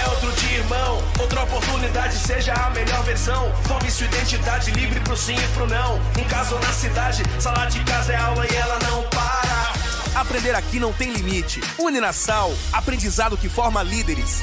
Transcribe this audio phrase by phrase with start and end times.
[0.00, 1.02] É outro dia, irmão.
[1.20, 3.52] Outra oportunidade, seja a melhor versão.
[3.64, 6.00] Forme sua identidade livre pro sim e pro não.
[6.18, 10.20] Em casa ou na cidade, sala de casa é aula e ela não para.
[10.20, 11.60] Aprender aqui não tem limite.
[11.78, 14.42] Uninasal, aprendizado que forma líderes.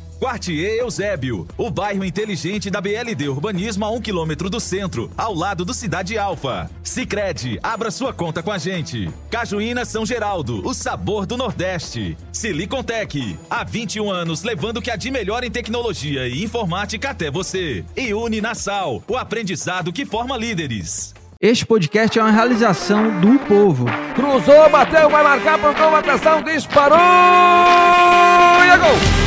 [0.21, 5.65] Quartier Eusébio, o bairro inteligente da BLD Urbanismo a um quilômetro do centro, ao lado
[5.65, 6.69] do Cidade Alfa.
[6.83, 9.09] Sicredi, abra sua conta com a gente.
[9.31, 12.15] Cajuína São Geraldo, o sabor do Nordeste.
[12.31, 17.31] Silicontech, há 21 anos levando o que há de melhor em tecnologia e informática até
[17.31, 17.83] você.
[17.97, 21.15] E Uninasal, o aprendizado que forma líderes.
[21.41, 23.87] Este podcast é uma realização do povo.
[24.13, 26.99] Cruzou, bateu, vai marcar, procurou, atenção, disparou!
[26.99, 29.20] E é gol!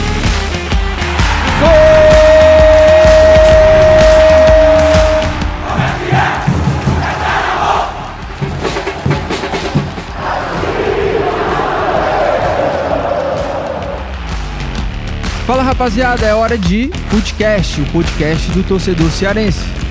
[15.46, 19.83] Fala rapaziada, é hora de Footcast, o podcast do torcedor cearense.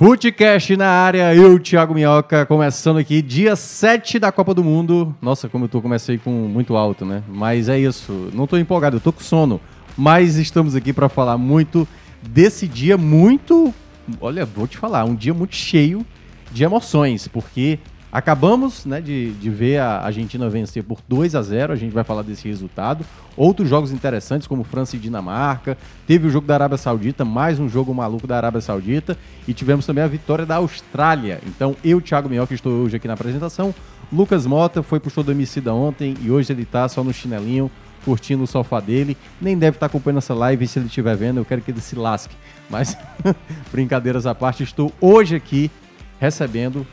[0.00, 5.14] Footcast na área, eu, Thiago Minhoca, começando aqui, dia 7 da Copa do Mundo.
[5.20, 7.22] Nossa, como eu tô, comecei com muito alto, né?
[7.28, 9.60] Mas é isso, não tô empolgado, eu tô com sono.
[9.98, 11.86] Mas estamos aqui para falar muito
[12.22, 13.74] desse dia muito.
[14.22, 16.06] Olha, vou te falar, um dia muito cheio
[16.50, 17.78] de emoções, porque
[18.12, 22.04] acabamos né, de, de ver a Argentina vencer por 2 a 0 a gente vai
[22.04, 23.04] falar desse resultado.
[23.36, 25.78] Outros jogos interessantes, como França e Dinamarca.
[26.06, 29.16] Teve o jogo da Arábia Saudita, mais um jogo maluco da Arábia Saudita.
[29.46, 31.40] E tivemos também a vitória da Austrália.
[31.46, 33.74] Então, eu, Thiago Minhoca, estou hoje aqui na apresentação.
[34.12, 37.70] Lucas Mota foi pro show do Emicida ontem e hoje ele tá só no chinelinho,
[38.04, 39.16] curtindo o sofá dele.
[39.40, 41.94] Nem deve estar acompanhando essa live, se ele estiver vendo, eu quero que ele se
[41.94, 42.34] lasque.
[42.68, 42.96] Mas,
[43.70, 45.70] brincadeiras à parte, estou hoje aqui
[46.18, 46.86] recebendo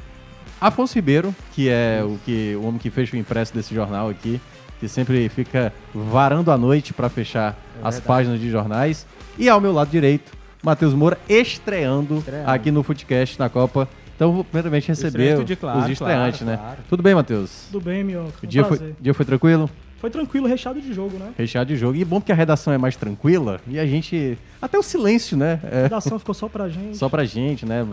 [0.59, 4.41] Afonso Ribeiro, que é o, que, o homem que fecha o impresso desse jornal aqui,
[4.79, 9.05] que sempre fica varando a noite para fechar É as páginas de jornais.
[9.37, 10.31] E ao meu lado direito,
[10.63, 12.49] Matheus Moura, estreando, Estreando.
[12.49, 13.87] aqui no Footcast na Copa.
[14.17, 16.57] Então, vou primeiramente receber de claro, os estreantes, claro, né?
[16.57, 16.79] claro.
[16.89, 17.67] Tudo bem, Matheus?
[17.71, 18.31] Tudo bem, Mioca?
[18.43, 19.69] O dia foi, dia foi tranquilo?
[19.99, 21.29] Foi tranquilo, recheado de jogo, né?
[21.37, 21.95] Recheado de jogo.
[21.95, 24.37] E bom porque a redação é mais tranquila e a gente.
[24.61, 25.59] Até o silêncio, né?
[25.63, 26.97] A É, redação ficou só pra gente.
[26.97, 27.85] só pra gente, né?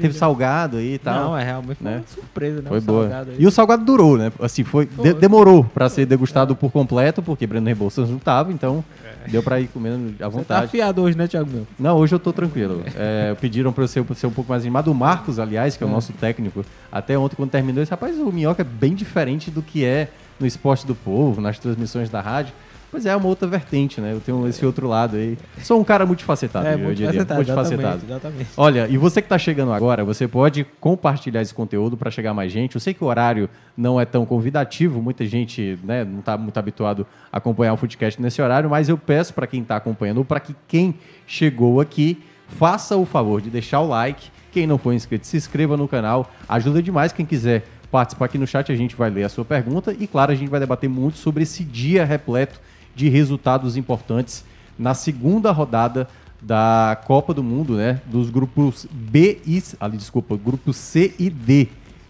[0.00, 1.24] Teve salgado aí e tal.
[1.30, 1.96] Não, é realmente foi né?
[1.98, 2.68] uma surpresa, né?
[2.68, 3.02] Foi boa.
[3.02, 3.36] salgado aí.
[3.40, 4.32] E o salgado durou, né?
[4.40, 8.84] Assim, foi, de- demorou pra ser degustado por completo, porque Breno Rebouças não tava, então
[9.30, 10.64] deu pra ir comendo à Você tá vontade.
[10.66, 11.66] afiado hoje, né, Thiago meu?
[11.78, 12.82] Não, hoje eu tô tranquilo.
[12.96, 14.90] É, pediram pra eu ser, ser um pouco mais animado.
[14.90, 18.30] O Marcos, aliás, que é o nosso técnico, até ontem, quando terminou, disse: rapaz, o
[18.32, 20.08] Minhoca é bem diferente do que é
[20.40, 22.52] no esporte do povo, nas transmissões da rádio.
[22.92, 24.12] Pois é, é uma outra vertente, né?
[24.12, 25.38] Eu tenho esse outro lado aí.
[25.62, 27.06] Sou um cara multifacetado, É, eu diria.
[27.06, 27.82] multifacetado, Multifacetado.
[27.82, 28.50] exatamente, exatamente.
[28.54, 32.52] Olha, e você que está chegando agora, você pode compartilhar esse conteúdo para chegar mais
[32.52, 32.74] gente.
[32.74, 36.58] Eu sei que o horário não é tão convidativo, muita gente né, não está muito
[36.58, 40.24] habituado a acompanhar o Footcast nesse horário, mas eu peço para quem está acompanhando ou
[40.26, 40.94] para que quem
[41.26, 44.30] chegou aqui, faça o favor de deixar o like.
[44.52, 46.30] Quem não for inscrito, se inscreva no canal.
[46.46, 49.94] Ajuda demais quem quiser participar aqui no chat, a gente vai ler a sua pergunta
[49.98, 52.60] e, claro, a gente vai debater muito sobre esse dia repleto
[52.94, 54.44] de resultados importantes
[54.78, 56.08] na segunda rodada
[56.40, 58.00] da Copa do Mundo, né?
[58.06, 61.68] Dos grupos B e ali, desculpa, grupo C e D,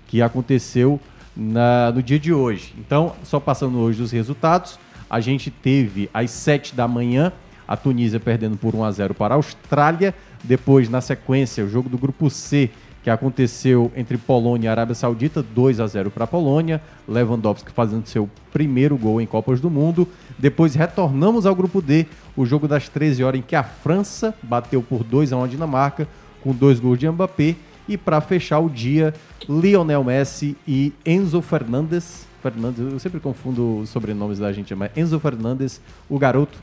[0.08, 0.98] que aconteceu
[1.36, 2.74] na- no dia de hoje.
[2.78, 7.32] Então, só passando hoje os resultados, a gente teve às 7 da manhã
[7.68, 11.88] a Tunísia perdendo por 1 a 0 para a Austrália, depois na sequência o jogo
[11.88, 12.70] do grupo C
[13.02, 18.06] que aconteceu entre Polônia e Arábia Saudita, 2 a 0 para a Polônia, Lewandowski fazendo
[18.06, 20.06] seu primeiro gol em Copas do Mundo.
[20.38, 22.06] Depois retornamos ao grupo D,
[22.36, 25.46] o jogo das 13 horas em que a França bateu por 2 a 1 a
[25.48, 26.06] Dinamarca,
[26.42, 27.56] com dois gols de Mbappé.
[27.88, 29.12] E para fechar o dia,
[29.48, 32.28] Lionel Messi e Enzo Fernandes.
[32.40, 36.58] Fernandes, eu sempre confundo os sobrenomes da Argentina, mas Enzo Fernandes, o garoto,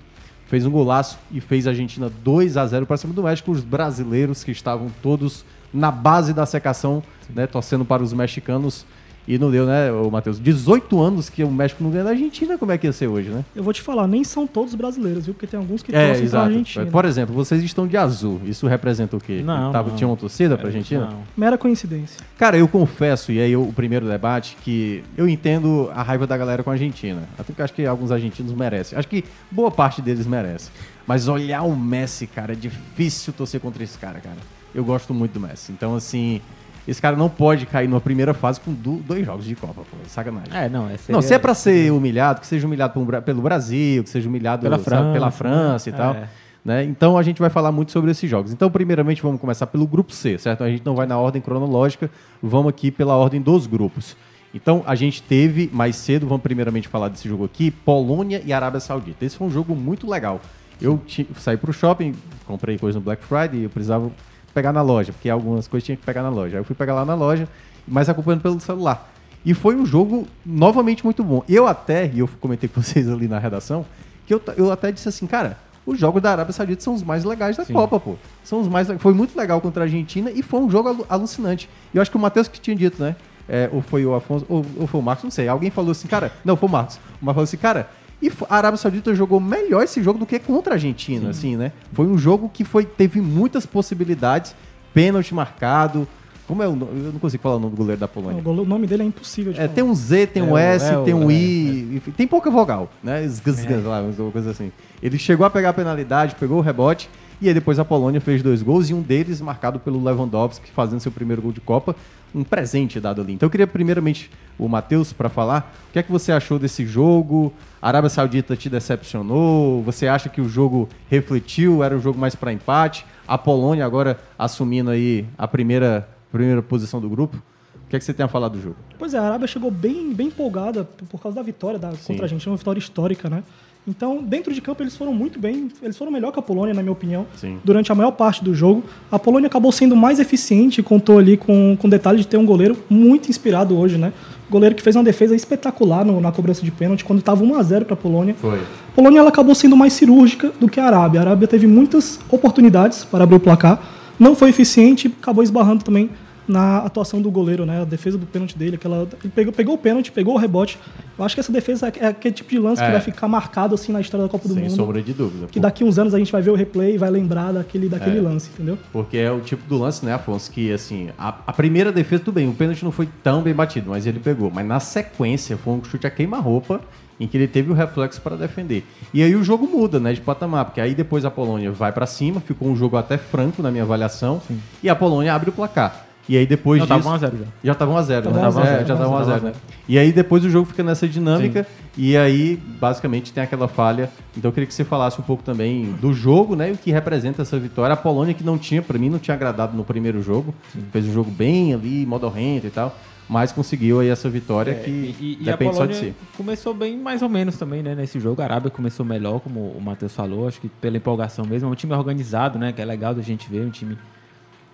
[0.48, 3.52] fez um golaço e fez a Argentina 2 a 0 para cima do México.
[3.52, 7.02] Os brasileiros que estavam todos na base da secação,
[7.34, 8.86] né, torcendo para os mexicanos.
[9.28, 10.40] E não deu, né, Matheus?
[10.40, 13.30] 18 anos que o México não ganha da Argentina, como é que ia ser hoje,
[13.30, 13.46] né?
[13.56, 15.36] Eu vou te falar, nem são todos brasileiros, viu?
[15.36, 16.46] Porque tem alguns que É, torcem pra exato.
[16.48, 16.86] Argentina.
[16.88, 18.42] Por exemplo, vocês estão de azul.
[18.44, 19.44] Isso representa o quê?
[19.46, 19.96] Não, Tava, não.
[19.96, 21.12] Tinha uma torcida pra Argentina?
[21.12, 21.20] Não.
[21.38, 22.20] Mera coincidência.
[22.40, 26.64] Cara, eu confesso, e aí o primeiro debate, que eu entendo a raiva da galera
[26.64, 27.22] com a Argentina.
[27.34, 28.98] Até porque eu acho que alguns argentinos merecem.
[28.98, 30.72] Acho que boa parte deles merece.
[31.06, 34.38] Mas olhar o Messi, cara, é difícil torcer contra esse cara, cara.
[34.74, 35.72] Eu gosto muito do Messi.
[35.72, 36.42] Então, assim,
[36.88, 39.98] esse cara não pode cair numa primeira fase com du- dois jogos de Copa, pô.
[40.08, 40.50] Sacanagem.
[40.56, 44.04] É, não, é Não, se é pra ser humilhado, que seja humilhado um pelo Brasil,
[44.04, 45.98] que seja humilhado Pela sabe, França, pela França e né?
[45.98, 46.14] tal.
[46.16, 46.30] É.
[46.64, 46.84] Né?
[46.84, 48.52] Então a gente vai falar muito sobre esses jogos.
[48.52, 50.64] Então, primeiramente, vamos começar pelo grupo C, certo?
[50.64, 52.12] A gente não vai na ordem cronológica,
[52.44, 54.16] vamos aqui pela ordem dos grupos.
[54.54, 58.80] Então, a gente teve mais cedo, vamos primeiramente falar desse jogo aqui, Polônia e Arábia
[58.80, 59.24] Saudita.
[59.24, 60.42] Esse foi um jogo muito legal.
[60.82, 61.00] Eu
[61.38, 62.14] saí pro shopping,
[62.46, 64.10] comprei coisa no Black Friday, eu precisava
[64.52, 66.58] pegar na loja, porque algumas coisas tinha que pegar na loja.
[66.58, 67.48] Aí eu fui pegar lá na loja,
[67.88, 69.12] mas acompanhando pelo celular.
[69.46, 71.44] E foi um jogo novamente muito bom.
[71.48, 73.86] Eu até, e eu comentei com vocês ali na redação,
[74.26, 77.24] que eu, eu até disse assim, cara, os jogos da Arábia Saudita são os mais
[77.24, 78.16] legais da Copa, pô.
[78.44, 81.70] São os mais Foi muito legal contra a Argentina e foi um jogo alu- alucinante.
[81.94, 83.16] E eu acho que o Matheus que tinha dito, né?
[83.48, 85.48] É, ou foi o Afonso, ou, ou foi o Marcos, não sei.
[85.48, 86.32] Alguém falou assim, cara.
[86.46, 86.98] Não, foi o Marcos.
[87.20, 87.90] O Marcos falou assim, cara.
[88.22, 91.72] E a Arábia Saudita jogou melhor esse jogo do que contra a Argentina, assim, né?
[91.94, 94.54] Foi um jogo que foi, teve muitas possibilidades,
[94.94, 96.08] pênalti marcado.
[96.46, 97.06] Como é o nome?
[97.06, 98.42] Eu não consigo falar o nome do goleiro da Polônia.
[98.44, 99.74] O nome dele é impossível de É, falar.
[99.76, 102.50] tem um Z, tem É um S, é tem um é, I, enfim, tem pouca
[102.50, 103.22] vogal, né?
[103.28, 104.72] Zgz, zgz, lá, coisa assim.
[105.02, 107.08] Ele chegou a pegar a penalidade, pegou o rebote,
[107.42, 111.00] e aí depois a Polônia fez dois gols, e um deles marcado pelo Lewandowski, fazendo
[111.00, 111.96] seu primeiro gol de Copa,
[112.36, 113.34] um presente dado ali.
[113.34, 116.86] Então eu queria primeiramente o Matheus para falar, o que é que você achou desse
[116.86, 117.52] jogo?
[117.82, 119.82] A Arábia Saudita te decepcionou?
[119.84, 123.06] Você acha que o jogo refletiu, era um jogo mais para empate?
[123.28, 127.38] A Polônia agora assumindo aí a primeira, primeira posição do grupo?
[127.76, 128.76] O que é que você tem a falar do jogo?
[129.00, 132.26] Pois é, a Arábia chegou bem, bem empolgada por- causa da vitória da, contra a
[132.26, 133.44] Argentina, uma vitória histórica, né?
[133.88, 136.82] Então, dentro de campo, eles foram muito bem, eles foram melhor que a Polônia, na
[136.84, 137.58] minha opinião, Sim.
[137.64, 138.84] durante a maior parte do jogo.
[139.12, 142.46] A Polônia acabou sendo mais eficiente, contou ali com, com o detalhe de ter um
[142.46, 144.14] goleiro muito inspirado hoje, né?
[144.50, 147.94] Goleiro que fez uma defesa espetacular no- na cobrança de pênalti, quando estava 1x0 para
[147.94, 148.36] a Polônia.
[148.40, 148.60] Foi.
[148.60, 151.22] A Polônia ela acabou sendo mais cirúrgica do que a Arábia.
[151.22, 153.82] A Arábia teve muitas oportunidades para abrir o placar,
[154.20, 156.10] não foi eficiente, acabou esbarrando também
[156.50, 157.82] na atuação do goleiro, né?
[157.82, 160.78] A defesa do pênalti dele, aquela, ele pegou, pegou o pênalti, pegou o rebote.
[161.18, 162.86] Eu acho que essa defesa é aquele tipo de lance É.
[162.88, 164.76] que vai ficar marcado assim na história da Copa do Sem Mundo.
[164.76, 165.48] sombra de dúvida.
[165.48, 168.18] Que daqui uns anos a gente vai ver o replay e vai lembrar daquele, daquele
[168.18, 168.22] É.
[168.22, 168.78] lance, entendeu?
[168.92, 170.50] Porque é o tipo do lance, né, Afonso?
[170.52, 173.90] Que, assim, a, a primeira defesa, tudo bem, o pênalti não foi tão bem batido,
[173.92, 174.50] mas ele pegou.
[174.50, 176.82] Mas na sequência, foi um chute a queima-roupa
[177.20, 178.84] em que ele teve o reflexo para defender.
[179.14, 182.06] E aí o jogo muda, né, de patamar, porque aí depois a Polônia vai para
[182.06, 184.42] cima, ficou um jogo até franco na minha avaliação,
[184.82, 186.06] e a Polônia abre o placar.
[186.30, 187.00] E aí depois Não, disso...
[187.00, 187.46] tava 1 a 0 já.
[187.64, 188.22] Já tava 1x0, né?
[188.22, 189.44] Tava 1 a 0, É, já tava tava 1 a 1x0, 0.
[189.46, 189.54] né?
[189.88, 191.66] E aí depois o jogo fica nessa dinâmica
[191.98, 194.12] e aí basicamente tem aquela falha.
[194.38, 196.70] Então eu queria que você falasse um pouco também do jogo, né?
[196.70, 197.94] E o que representa essa vitória.
[197.94, 200.54] A Polônia que não tinha, pra mim, não tinha agradado no primeiro jogo.
[200.92, 202.96] Fez um jogo bem ali, modorrento e tal.
[203.28, 206.38] Mas conseguiu aí essa vitória que É, E, e a depende só de Polônia si.
[206.38, 208.40] começou bem mais ou menos também, né, nesse jogo.
[208.42, 211.68] A Arábia começou melhor, como o Matheus falou, acho que pela empolgação mesmo.
[211.70, 213.98] É um time organizado, né, que é legal da gente ver, um time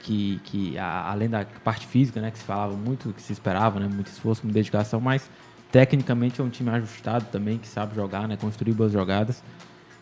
[0.05, 3.79] que, que a- além da parte física, né, que se falava muito, que se esperava,
[3.79, 5.27] né, muito esforço, muita dedicação, mas
[5.71, 9.43] tecnicamente é um time ajustado também, que sabe jogar, né, construir boas jogadas.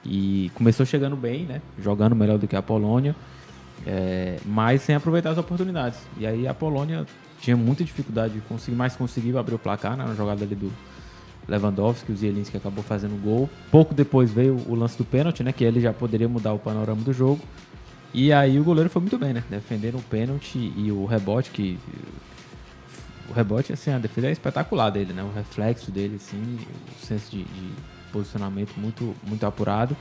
[0.06, 3.16] E começou chegando bem, né, jogando melhor do que a Polônia,
[3.88, 5.98] é, mas sem aproveitar as oportunidades.
[6.18, 7.06] E aí a Polônia
[7.40, 10.70] tinha muita dificuldade de conseguir, mas conseguiu abrir o placar né, na jogada ali do
[11.48, 13.50] Lewandowski, o Zielinski acabou fazendo gol.
[13.72, 17.02] Pouco depois veio o lance do pênalti, né, que ele já poderia mudar o panorama
[17.02, 17.42] do jogo.
[18.14, 19.44] E aí o goleiro foi muito bem, né?
[19.50, 21.80] Defendendo o pênalti e o rebote, que.
[23.30, 25.24] O rebote, assim, a defesa é espetacular dele, né?
[25.24, 26.60] O reflexo dele, assim,
[27.02, 27.72] o senso de, de
[28.12, 29.98] posicionamento muito, muito apurado.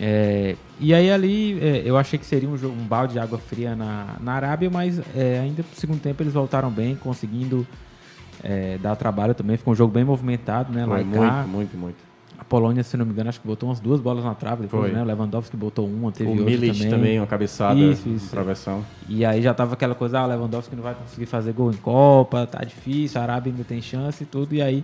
[0.00, 3.38] É, e aí ali é, eu achei que seria um, jogo, um balde de água
[3.38, 7.66] fria na, na Arábia, mas é, ainda no segundo tempo eles voltaram bem, conseguindo
[8.42, 9.56] é, dar trabalho também.
[9.56, 10.86] Ficou um jogo bem movimentado, né?
[10.86, 11.02] Lá
[11.44, 12.07] muito, muito, muito.
[12.48, 14.92] Polônia, se não me engano, acho que botou umas duas bolas na trave depois, Foi.
[14.92, 15.02] né?
[15.02, 16.90] O Lewandowski botou uma, teve O Milic também.
[16.90, 18.30] também, uma cabeçada, Isso, isso.
[18.30, 18.84] travessão.
[19.08, 21.76] E aí já tava aquela coisa, ah, o Lewandowski não vai conseguir fazer gol em
[21.76, 24.54] Copa, tá difícil, a Arábia ainda tem chance e tudo.
[24.54, 24.82] E aí,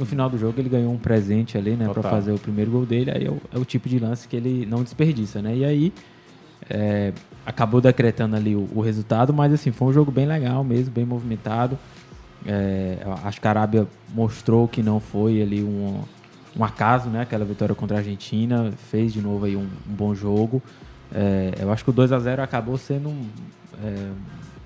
[0.00, 2.10] no final do jogo, ele ganhou um presente ali, né, pra Total.
[2.10, 3.10] fazer o primeiro gol dele.
[3.10, 5.54] Aí é o, é o tipo de lance que ele não desperdiça, né?
[5.54, 5.92] E aí,
[6.70, 7.12] é,
[7.44, 11.04] acabou decretando ali o, o resultado, mas assim, foi um jogo bem legal mesmo, bem
[11.04, 11.78] movimentado.
[12.46, 16.00] É, acho que a Arábia mostrou que não foi ali um,
[16.56, 17.22] um acaso, né?
[17.22, 20.62] Aquela vitória contra a Argentina, fez de novo aí um, um bom jogo.
[21.14, 23.28] É, eu acho que o 2 a 0 acabou sendo um,
[23.82, 24.10] é,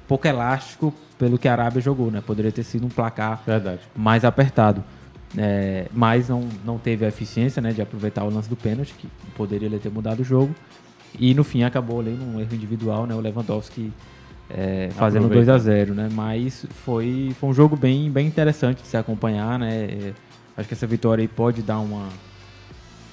[0.06, 2.22] pouco elástico pelo que a Arábia jogou, né?
[2.24, 3.80] Poderia ter sido um placar Verdade.
[3.94, 4.82] mais apertado.
[5.36, 9.08] É, mas não, não teve a eficiência né, de aproveitar o lance do pênalti, que
[9.36, 10.54] poderia ter mudado o jogo.
[11.18, 13.14] E no fim acabou ali num erro individual, né?
[13.14, 13.92] O Lewandowski
[14.50, 15.52] é, fazendo Aproveita.
[15.52, 16.08] 2 a 0 né?
[16.12, 19.84] Mas foi, foi um jogo bem, bem interessante de se acompanhar, né?
[19.84, 20.12] É,
[20.56, 22.08] acho que essa vitória aí pode dar uma,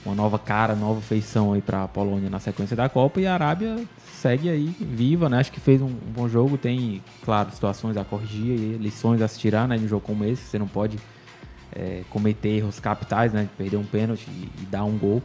[0.05, 3.33] uma nova cara, nova feição aí para a Polônia na sequência da Copa e a
[3.33, 3.83] Arábia
[4.23, 5.39] segue aí viva, né?
[5.39, 9.27] Acho que fez um, um bom jogo, tem, claro, situações a corrigir e lições a
[9.27, 9.77] se tirar, né?
[9.77, 10.97] De um jogo como esse, você não pode
[11.75, 13.43] é, cometer erros capitais, né?
[13.43, 15.21] De perder um pênalti e, e dar um gol.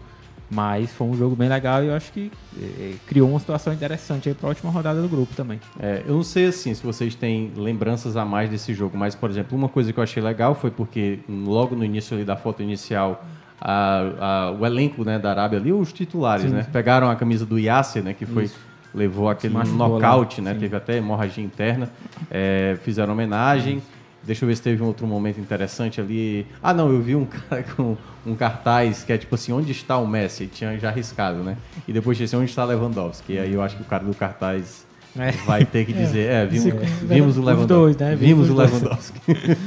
[0.50, 4.30] Mas foi um jogo bem legal e eu acho que é, criou uma situação interessante
[4.30, 5.60] aí para a última rodada do grupo também.
[5.78, 9.28] É, eu não sei assim se vocês têm lembranças a mais desse jogo, mas, por
[9.28, 12.62] exemplo, uma coisa que eu achei legal foi porque logo no início ali da foto
[12.62, 13.22] inicial,
[13.60, 16.52] a- a- o elenco né, da Arábia ali, os titulares, Sim.
[16.56, 16.66] né?
[16.72, 18.14] Pegaram a camisa do Yasser, né?
[18.14, 18.44] Que foi.
[18.44, 18.56] Isso.
[18.94, 20.54] Levou aquele lá, nocaute, né?
[20.54, 20.60] sim.
[20.60, 21.90] Teve até hemorragia interna.
[22.30, 23.82] É, fizeram homenagem.
[24.24, 26.46] Deixa eu ver se teve um outro momento interessante ali.
[26.62, 27.96] Ah, não, eu vi um cara com
[28.26, 30.46] um cartaz que é tipo assim, onde está o Messi?
[30.46, 31.56] Tinha já arriscado, né?
[31.86, 33.34] E depois disse, onde está Lewandowski?
[33.34, 34.86] E aí eu acho que o cara do cartaz
[35.18, 35.30] É.
[35.46, 36.86] vai ter que dizer, é, vimos, É.
[37.02, 37.66] vimos o Os Lewandowski.
[37.68, 38.16] dois, né?
[38.16, 38.54] Vimos Vimos o.
[38.54, 39.20] Lewandowski.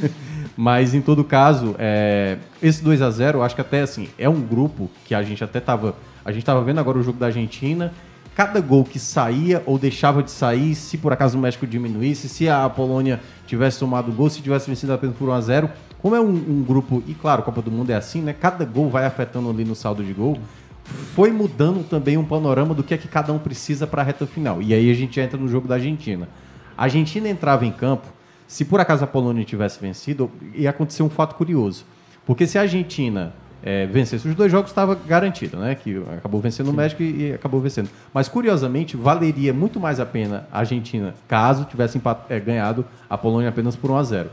[0.55, 4.27] Mas em todo caso, é, esse 2 a 0 eu acho que até assim, é
[4.29, 5.95] um grupo que a gente até tava.
[6.23, 7.91] A gente tava vendo agora o jogo da Argentina.
[8.35, 12.47] Cada gol que saía ou deixava de sair, se por acaso o México diminuísse, se
[12.47, 15.69] a Polônia tivesse tomado gol, se tivesse vencido apenas por 1 a 0
[16.01, 18.33] como é um, um grupo, e claro, Copa do Mundo é assim, né?
[18.33, 20.39] Cada gol vai afetando ali no saldo de gol.
[20.83, 24.25] Foi mudando também um panorama do que é que cada um precisa para a reta
[24.25, 24.63] final.
[24.63, 26.27] E aí a gente entra no jogo da Argentina.
[26.75, 28.07] A Argentina entrava em campo,
[28.47, 31.85] se por acaso a Polônia tivesse vencido, ia acontecer um fato curioso.
[32.25, 35.75] Porque se a Argentina eh, vencesse os dois jogos, estava garantido, né?
[35.75, 37.89] Que acabou vencendo o México e, e acabou vencendo.
[38.13, 43.49] Mas curiosamente, valeria muito mais a pena a Argentina, caso tivesse eh, ganhado a Polônia
[43.49, 44.29] apenas por 1 a 0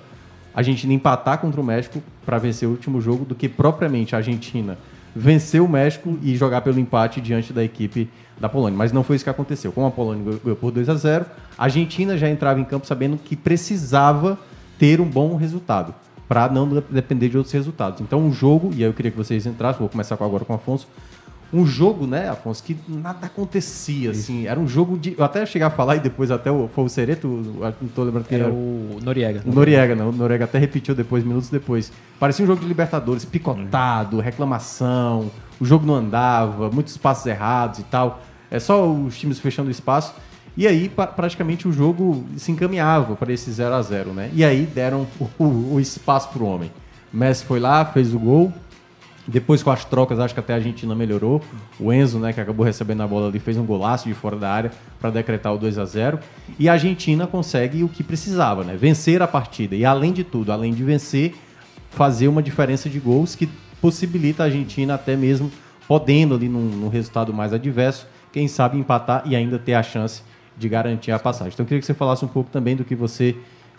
[0.54, 4.18] a Argentina empatar contra o México para vencer o último jogo do que propriamente a
[4.18, 4.76] Argentina
[5.14, 8.08] vencer o México e jogar pelo empate diante da equipe
[8.40, 8.76] da Polônia.
[8.76, 9.70] Mas não foi isso que aconteceu.
[9.72, 12.86] Como a Polônia ganhou- ganhou por 2 a 0 a Argentina já entrava em campo
[12.86, 14.38] sabendo que precisava
[14.78, 15.94] ter um bom resultado
[16.28, 18.00] para não de- depender de outros resultados.
[18.00, 20.52] Então, um jogo, e aí eu queria que vocês entrassem, vou começar com- agora com
[20.52, 20.86] o Afonso,
[21.50, 25.14] um jogo, né, Afonso, que nada acontecia, assim, era um jogo de...
[25.16, 28.02] Eu até chegar a falar e depois até o, foi o Cereto, eu não tô
[28.04, 28.52] lembrando quem Era era.
[28.54, 29.42] o Noriega.
[29.46, 30.10] O Noriega, não.
[30.10, 31.90] O Noriega até repetiu depois, minutos depois.
[32.20, 37.84] Parecia um jogo de Libertadores, picotado, reclamação, o jogo não andava, muitos passos errados e
[37.84, 38.20] tal.
[38.50, 40.14] É só os times fechando o espaço.
[40.58, 44.28] E aí, pa- praticamente, o jogo se encaminhava para esse 0 a 0 né?
[44.34, 46.72] E aí deram o, o- o espaço para o homem.
[47.12, 48.52] Messi foi lá, fez o gol.
[49.24, 51.40] Depois com as trocas, acho que até a Argentina melhorou.
[51.78, 54.50] O Enzo, né, que acabou recebendo a bola ali, fez um golaço de fora da
[54.50, 56.18] área para decretar o 2 a 0
[56.58, 58.74] E a Argentina consegue o que precisava, né?
[58.76, 59.76] Vencer a partida.
[59.76, 61.34] E além de tudo, além de vencer,
[61.90, 63.48] fazer uma diferença de gols que
[63.80, 65.52] possibilita a Argentina até mesmo
[65.86, 70.22] podendo ali num, num resultado mais adverso, quem sabe empatar e ainda ter a chance
[70.58, 71.52] de garantir a passagem.
[71.52, 73.36] Então eu queria que você falasse um pouco também do que você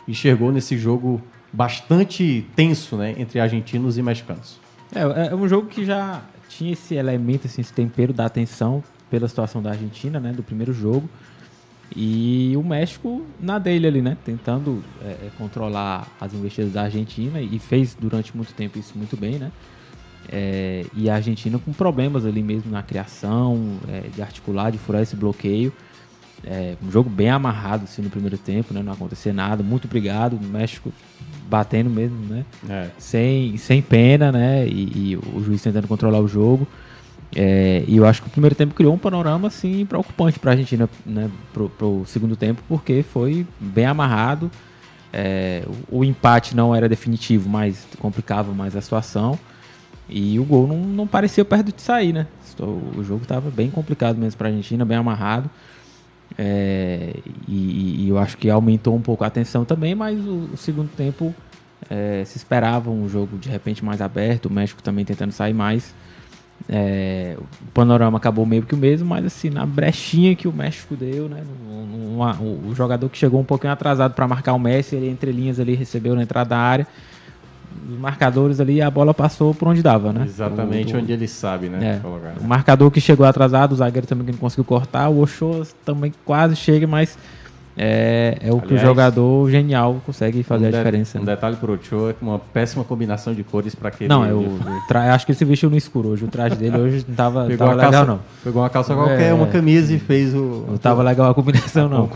[0.07, 1.21] enxergou nesse jogo
[1.51, 4.59] bastante tenso, né, entre argentinos e mexicanos.
[4.93, 9.27] É, é um jogo que já tinha esse elemento, assim, esse tempero da atenção pela
[9.27, 11.09] situação da Argentina, né, do primeiro jogo.
[11.95, 14.15] E o México na dele ali, né?
[14.23, 19.17] Tentando é, é, controlar as investidas da Argentina e fez durante muito tempo isso muito
[19.17, 19.51] bem, né?
[20.31, 25.01] É, e a Argentina com problemas ali mesmo na criação, é, de articular, de furar
[25.01, 25.73] esse bloqueio.
[26.45, 28.81] É, um jogo bem amarrado assim, no primeiro tempo, né?
[28.81, 29.61] Não acontecer nada.
[29.63, 30.33] Muito obrigado.
[30.33, 30.91] O México
[31.47, 32.45] batendo mesmo, né?
[32.69, 32.89] É.
[32.97, 34.67] Sem, sem pena, né?
[34.67, 36.67] E, e o juiz tentando controlar o jogo.
[37.35, 40.53] É, e eu acho que o primeiro tempo criou um panorama assim preocupante para a
[40.53, 44.49] Argentina né, pro, pro segundo tempo, porque foi bem amarrado.
[45.11, 49.37] É, o, o, empate não era definitivo, mas complicava mais a situação.
[50.07, 52.25] E o gol não, não parecia perto de sair, né?
[52.59, 55.49] O jogo estava bem complicado mesmo para a Argentina, bem amarrado.
[56.41, 57.15] É,
[57.49, 60.89] e, e, eu acho que aumentou um pouco a atenção também, mas o, o segundo
[60.95, 61.35] tempo
[61.89, 65.93] é, se esperava um jogo de repente mais aberto, o México também tentando sair mais.
[66.69, 70.95] É, o panorama acabou meio que o mesmo, mas assim, na brechinha que o México
[70.95, 71.43] deu, né?
[72.39, 75.75] O jogador que chegou um pouquinho atrasado para marcar o Messi, ele entre linhas ali
[75.75, 76.87] recebeu na entrada da área
[77.99, 80.25] marcadores ali, a bola passou por onde dava, né?
[80.25, 81.95] Exatamente onde ele sabe, né?
[81.95, 81.99] É.
[81.99, 82.35] Colocar, né?
[82.39, 86.13] O marcador que chegou atrasado, o zagueiro também que não conseguiu cortar, o Ochoa também
[86.25, 87.17] quase chega, mas
[87.81, 91.17] é, é o Aliás, que o jogador genial consegue fazer um a diferença.
[91.17, 91.33] Um né?
[91.33, 94.33] detalhe pro Ochoa, uma péssima combinação de cores para que Não, ele...
[94.33, 95.13] eu, tra...
[95.13, 96.25] acho que ele se vestiu no escuro hoje.
[96.25, 98.19] O traje dele hoje não tava, pegou tava legal, calça, não.
[98.43, 99.33] Pegou uma calça qualquer, é...
[99.33, 100.65] uma camisa e fez o.
[100.67, 102.09] Não tava legal a combinação, não.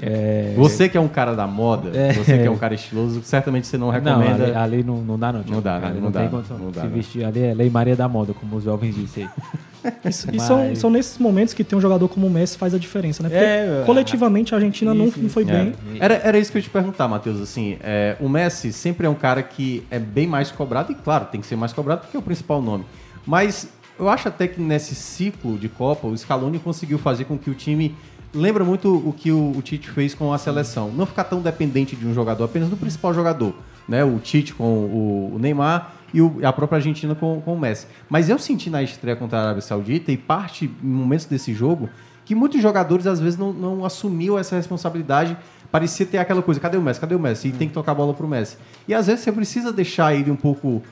[0.00, 0.54] É...
[0.56, 2.12] Você que é um cara da moda, é...
[2.12, 4.38] você que é um cara estiloso, certamente você não recomenda.
[4.38, 5.42] Não, ali, ali não, não, dá, não.
[5.46, 6.58] Não dá, ali não, não, dá, tem condição.
[6.58, 9.30] Não dá, se vestir ali é Lei Maria da Moda, como os jovens dizem aí.
[10.04, 10.36] Isso, Mas...
[10.36, 13.22] E são, são nesses momentos que tem um jogador como o Messi faz a diferença,
[13.22, 13.30] né?
[13.30, 15.72] Porque é, coletivamente a Argentina isso, não, não foi bem.
[15.98, 17.40] Era, era isso que eu ia te perguntar, Matheus.
[17.40, 21.26] Assim, é, o Messi sempre é um cara que é bem mais cobrado, e claro,
[21.26, 22.84] tem que ser mais cobrado porque é o principal nome.
[23.26, 27.50] Mas eu acho até que nesse ciclo de Copa, o Scaloni conseguiu fazer com que
[27.50, 27.94] o time
[28.34, 30.90] lembra muito o que o, o, Tite fez com a seleção.
[30.90, 33.54] Não ficar tão dependente de um jogador, apenas do principal jogador.
[33.88, 34.04] Né?
[34.04, 37.86] O Tite com o, o Neymar e o, a própria Argentina com, com o Messi.
[38.08, 41.88] Mas eu senti na estreia contra a Arábia Saudita e parte, em momentos desse jogo,
[42.24, 45.36] que muitos jogadores às vezes não, não assumiam essa responsabilidade.
[45.70, 47.00] Parecia ter aquela coisa, cadê o Messi?
[47.00, 47.48] Cadê o Messi?
[47.48, 48.56] E tem que tocar a bola pro Messi.
[48.86, 50.82] E às vezes você precisa deixar ele um pouco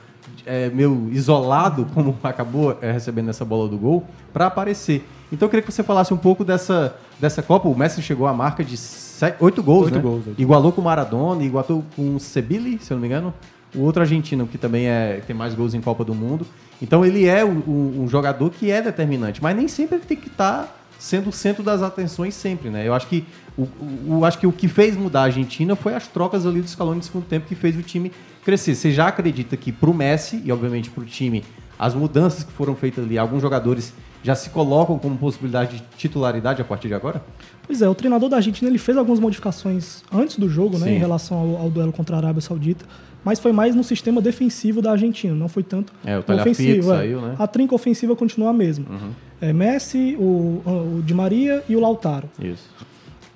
[0.45, 5.07] é, meio isolado, como acabou é, recebendo essa bola do gol, para aparecer.
[5.31, 7.67] Então eu queria que você falasse um pouco dessa, dessa Copa.
[7.67, 10.01] O Messi chegou à marca de sete, oito gols, oito né?
[10.01, 10.41] gols oito.
[10.41, 13.33] Igualou com o Maradona, igualou com o Sebili, se eu não me engano.
[13.75, 16.45] O outro argentino que também é, tem mais gols em Copa do Mundo.
[16.81, 20.27] Então ele é um, um jogador que é determinante, mas nem sempre ele tem que
[20.27, 22.87] estar tá sendo o centro das atenções sempre, né?
[22.87, 23.25] Eu acho que
[23.57, 23.67] o,
[24.07, 26.97] o, acho que o que fez mudar a Argentina foi as trocas ali do Scaloni
[26.97, 28.11] no segundo tempo que fez o time
[28.49, 28.75] crescer.
[28.75, 31.43] Você já acredita que para o Messi e obviamente para o time
[31.77, 36.61] as mudanças que foram feitas ali, alguns jogadores já se colocam como possibilidade de titularidade
[36.61, 37.23] a partir de agora?
[37.65, 40.97] Pois é, o treinador da Argentina ele fez algumas modificações antes do jogo, né, em
[40.97, 42.83] relação ao, ao, duelo contra a Arábia Saudita,
[43.23, 46.91] mas foi mais no sistema defensivo da Argentina, não foi tanto é, o ofensivo.
[46.91, 46.97] É.
[46.97, 47.35] Saiu, né?
[47.39, 48.85] A trinca ofensiva continua a mesma.
[48.89, 49.11] Uhum.
[49.39, 50.61] É, Messi, o,
[50.97, 52.29] o Di Maria e o Lautaro.
[52.41, 52.67] Isso.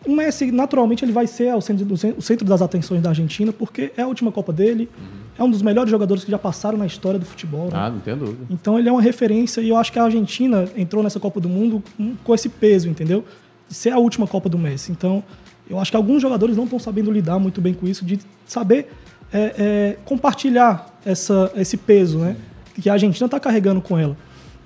[0.05, 1.87] O Messi, naturalmente, ele vai ser o centro,
[2.17, 4.89] o centro das atenções da Argentina, porque é a última Copa dele.
[4.99, 7.65] Uhum é um dos melhores jogadores que já passaram na história do futebol.
[7.65, 7.71] Né?
[7.73, 8.45] Ah, não tenho dúvida.
[8.49, 11.49] Então ele é uma referência e eu acho que a Argentina entrou nessa Copa do
[11.49, 11.83] Mundo
[12.23, 13.23] com esse peso, entendeu?
[13.67, 14.91] De ser a última Copa do Messi.
[14.91, 15.23] Então
[15.69, 18.91] eu acho que alguns jogadores não estão sabendo lidar muito bem com isso, de saber
[19.31, 22.35] é, é, compartilhar essa, esse peso, né?
[22.75, 24.15] Que a Argentina está carregando com ela.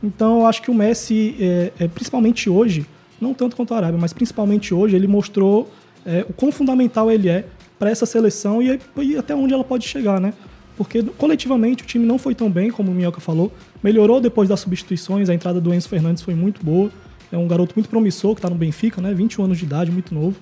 [0.03, 2.85] Então eu acho que o Messi, é, é, principalmente hoje,
[3.19, 5.69] não tanto quanto a Arábia, mas principalmente hoje, ele mostrou
[6.05, 7.45] é, o quão fundamental ele é
[7.77, 10.33] para essa seleção e, e até onde ela pode chegar, né?
[10.77, 13.51] porque coletivamente o time não foi tão bem, como o Minhoca falou.
[13.83, 16.91] Melhorou depois das substituições, a entrada do Enzo Fernandes foi muito boa.
[17.31, 19.13] É um garoto muito promissor que está no Benfica, né?
[19.13, 20.37] 21 anos de idade, muito novo.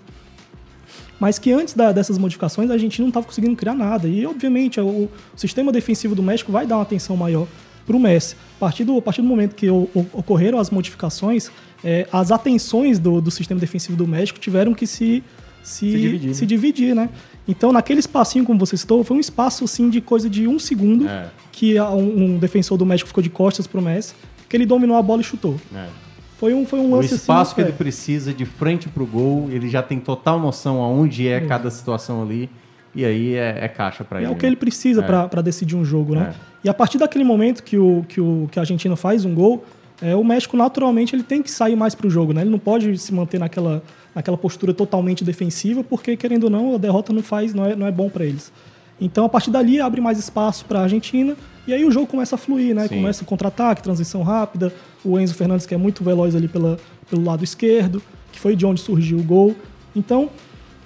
[1.19, 4.09] Mas que antes da, dessas modificações a gente não estava conseguindo criar nada.
[4.09, 7.47] E, obviamente, o, o, sistema defensivo do México vai dar uma atenção maior
[7.85, 8.35] para o Messi.
[8.57, 11.51] A partir, do, a partir do momento que o, o, ocorreram as modificações,
[11.83, 15.23] é, as atenções do, do sistema defensivo do México tiveram que se
[15.65, 16.47] se, Se dividir, se né?
[16.47, 17.09] dividir, né?
[17.47, 21.07] Então, naquele espacinho, como você citou, foi um espaço assim de coisa de um segundo
[21.07, 21.27] É.
[21.51, 24.13] que um, um defensor do México ficou de costas pro Messi,
[24.47, 25.59] que ele dominou a bola e chutou.
[25.73, 25.87] É.
[26.37, 27.63] Foi um, foi um O lance espaço assim, que é.
[27.65, 32.21] ele precisa de frente pro gol, ele já tem total noção aonde é cada situação
[32.21, 32.47] ali.
[32.95, 34.27] E aí é, é caixa pra ele.
[34.27, 35.27] É o que ele precisa É.
[35.27, 36.33] para decidir um jogo, né?
[36.63, 39.63] E a partir daquele momento que, o, que, o, que a Argentina faz um gol,
[40.01, 42.41] é, o México naturalmente ele tem que sair mais pro jogo, né?
[42.41, 43.83] Ele não pode se manter naquela,
[44.15, 47.85] naquela postura totalmente defensiva, porque querendo ou não, a derrota não faz, não é, não
[47.85, 48.51] é bom para eles.
[48.99, 51.35] Então a partir dali abre mais espaço para a Argentina
[51.67, 52.87] e aí o jogo começa a fluir, né?
[52.87, 52.95] Sim.
[52.95, 54.73] Começa contra-ataque, transição rápida.
[55.03, 56.77] O Enzo Fernandes que é muito veloz ali pela,
[57.09, 59.53] pelo lado esquerdo, que foi de onde surgiu o gol.
[59.95, 60.29] Então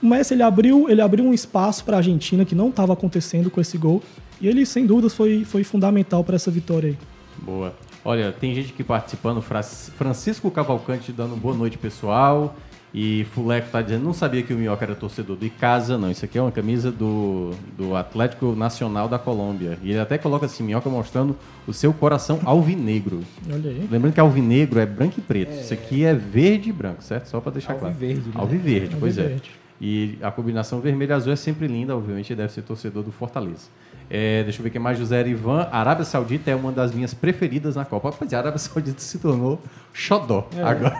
[0.01, 3.49] o Messi ele abriu, ele abriu um espaço para a Argentina que não estava acontecendo
[3.49, 4.01] com esse gol.
[4.41, 6.97] E ele, sem dúvidas, foi, foi fundamental para essa vitória aí.
[7.41, 7.73] Boa.
[8.05, 9.41] Olha, tem gente aqui participando.
[9.41, 12.55] Fra- Francisco Cavalcante dando boa noite, pessoal.
[12.91, 16.09] E Fuleco tá dizendo, não sabia que o Minhoca era torcedor do Icasa, não.
[16.09, 19.77] Isso aqui é uma camisa do, do Atlético Nacional da Colômbia.
[19.83, 23.19] E ele até coloca assim, Minhoca mostrando o seu coração alvinegro.
[23.47, 23.87] Olha aí.
[23.91, 25.51] Lembrando que alvinegro é branco e preto.
[25.51, 27.27] Isso aqui é verde e branco, certo?
[27.27, 27.93] Só para deixar claro.
[27.93, 28.33] Alviverde, né?
[28.35, 29.35] Alviverde, pois é.
[29.81, 33.67] E a combinação vermelho e azul é sempre linda, obviamente deve ser torcedor do Fortaleza.
[34.11, 35.67] É, deixa eu ver quem mais, José Ivan.
[35.71, 38.11] Arábia Saudita é uma das minhas preferidas na Copa.
[38.11, 39.61] Pois é, a Arábia Saudita se tornou
[39.93, 40.97] xodó agora.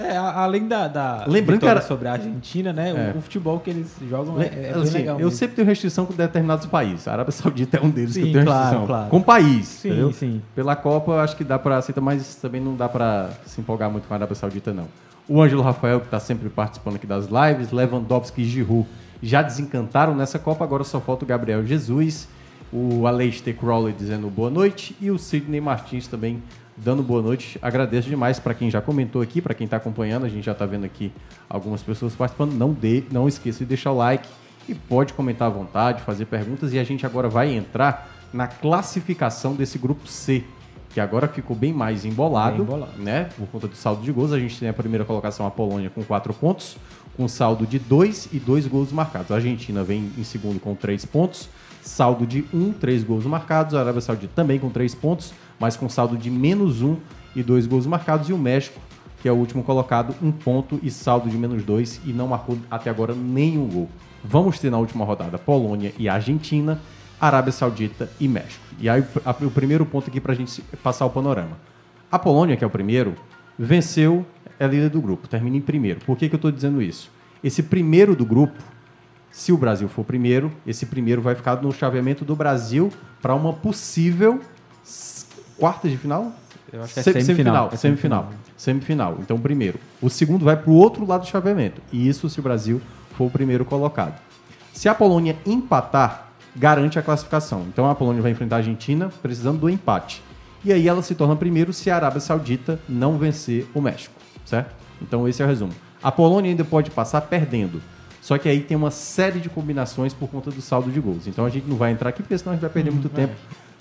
[0.00, 2.92] É, a- além da, da Lembrando que era- sobre a Argentina, né?
[2.92, 3.14] o- É.
[3.18, 5.16] O, futebol que eles jogam é, é Assim, legal.
[5.20, 5.38] eu mesmo.
[5.38, 7.06] sempre tenho restrição com determinados países.
[7.06, 8.86] A Arábia Saudita é um deles que Sim, eu tenho claro, restrição.
[8.86, 9.10] claro.
[9.10, 10.12] Com país, Sim, entendeu?
[10.12, 10.42] sim.
[10.54, 14.08] Pela Copa, acho que dá pra aceitar, mas também não dá pra se empolgar muito
[14.08, 14.88] com a Arábia Saudita, não.
[15.28, 18.88] O Ângelo Rafael, que está sempre participando aqui das lives, Lewandowski e Giroud
[19.22, 22.26] já desencantaram nessa Copa, agora só falta o Gabriel Jesus,
[22.72, 26.42] o Aleister Crowley dizendo boa noite e o Sidney Martins também
[26.74, 27.58] dando boa noite.
[27.60, 30.64] Agradeço demais para quem já comentou aqui, para quem está acompanhando, a gente já está
[30.64, 31.12] vendo aqui
[31.46, 32.54] algumas pessoas participando.
[32.54, 34.26] Não, dê, não esqueça de deixar o like
[34.66, 39.54] e pode comentar à vontade, fazer perguntas e a gente agora vai entrar na classificação
[39.54, 40.44] desse grupo C,
[40.98, 42.98] que agora ficou bem mais embolado, Bem embolado.
[43.00, 43.28] né?
[43.36, 46.02] Por conta do saldo de gols, a gente tem a primeira colocação a Polônia com
[46.02, 46.76] 4 pontos,
[47.16, 49.30] com saldo de 2 e 2 gols marcados.
[49.30, 51.48] A Argentina vem em segundo com 3 pontos,
[51.80, 53.76] saldo de 1, 3 gols marcados.
[53.76, 56.96] A Arábia Saudita também com 3 pontos, mas com saldo de menos 1
[57.36, 58.28] e 2 gols marcados.
[58.28, 58.80] E o México,
[59.22, 62.58] que é o último colocado, 1 ponto e saldo de menos 2 e não marcou
[62.68, 63.88] até agora nenhum gol.
[64.24, 66.80] Vamos ter na última rodada Polônia e Argentina,
[67.20, 68.64] Arábia Saudita e México.
[68.78, 71.58] E aí a- o primeiro ponto aqui para a gente passar o panorama.
[72.10, 73.14] A Polônia, que é o primeiro,
[73.58, 74.24] venceu,
[74.58, 76.00] é líder do grupo, termina em primeiro.
[76.04, 77.10] Por que, que eu estou dizendo isso?
[77.42, 78.60] Esse primeiro do grupo,
[79.30, 83.52] se o Brasil for primeiro, esse primeiro vai ficar no chaveamento do Brasil para uma
[83.52, 84.40] possível
[85.58, 86.32] quarta de final?
[86.72, 87.70] Eu acho que é Se- semifinal.
[87.72, 88.30] É semifinal.
[88.56, 89.16] Semifinal.
[89.20, 89.78] Então, o primeiro.
[90.02, 91.80] O segundo vai para o outro lado do chaveamento.
[91.92, 92.80] E isso se o Brasil
[93.16, 94.20] for o primeiro colocado.
[94.72, 97.66] Se a Polônia empatar, garante a classificação.
[97.68, 100.22] Então a Polônia vai enfrentar a Argentina precisando do empate.
[100.64, 104.74] E aí ela se torna primeiro se a Arábia Saudita não vencer o México, certo?
[105.00, 105.72] Então esse é o resumo.
[106.02, 107.80] A Polônia ainda pode passar perdendo.
[108.20, 111.26] Só que aí tem uma série de combinações por conta do saldo de gols.
[111.26, 113.34] Então a gente não vai entrar aqui porque senão a gente vai perder muito tempo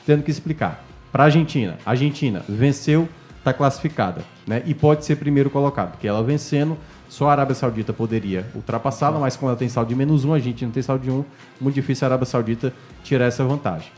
[0.05, 0.85] tendo que explicar.
[1.11, 4.63] Para a Argentina, a Argentina venceu, está classificada, né?
[4.65, 6.77] E pode ser primeiro colocado, porque ela vencendo,
[7.09, 10.35] só a Arábia Saudita poderia ultrapassá-la, mas como ela tem saldo de menos um, a
[10.35, 11.23] Argentina tem saldo de um,
[11.59, 13.91] muito difícil a Arábia Saudita tirar essa vantagem.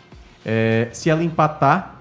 [0.46, 1.96] É, se ela empatar,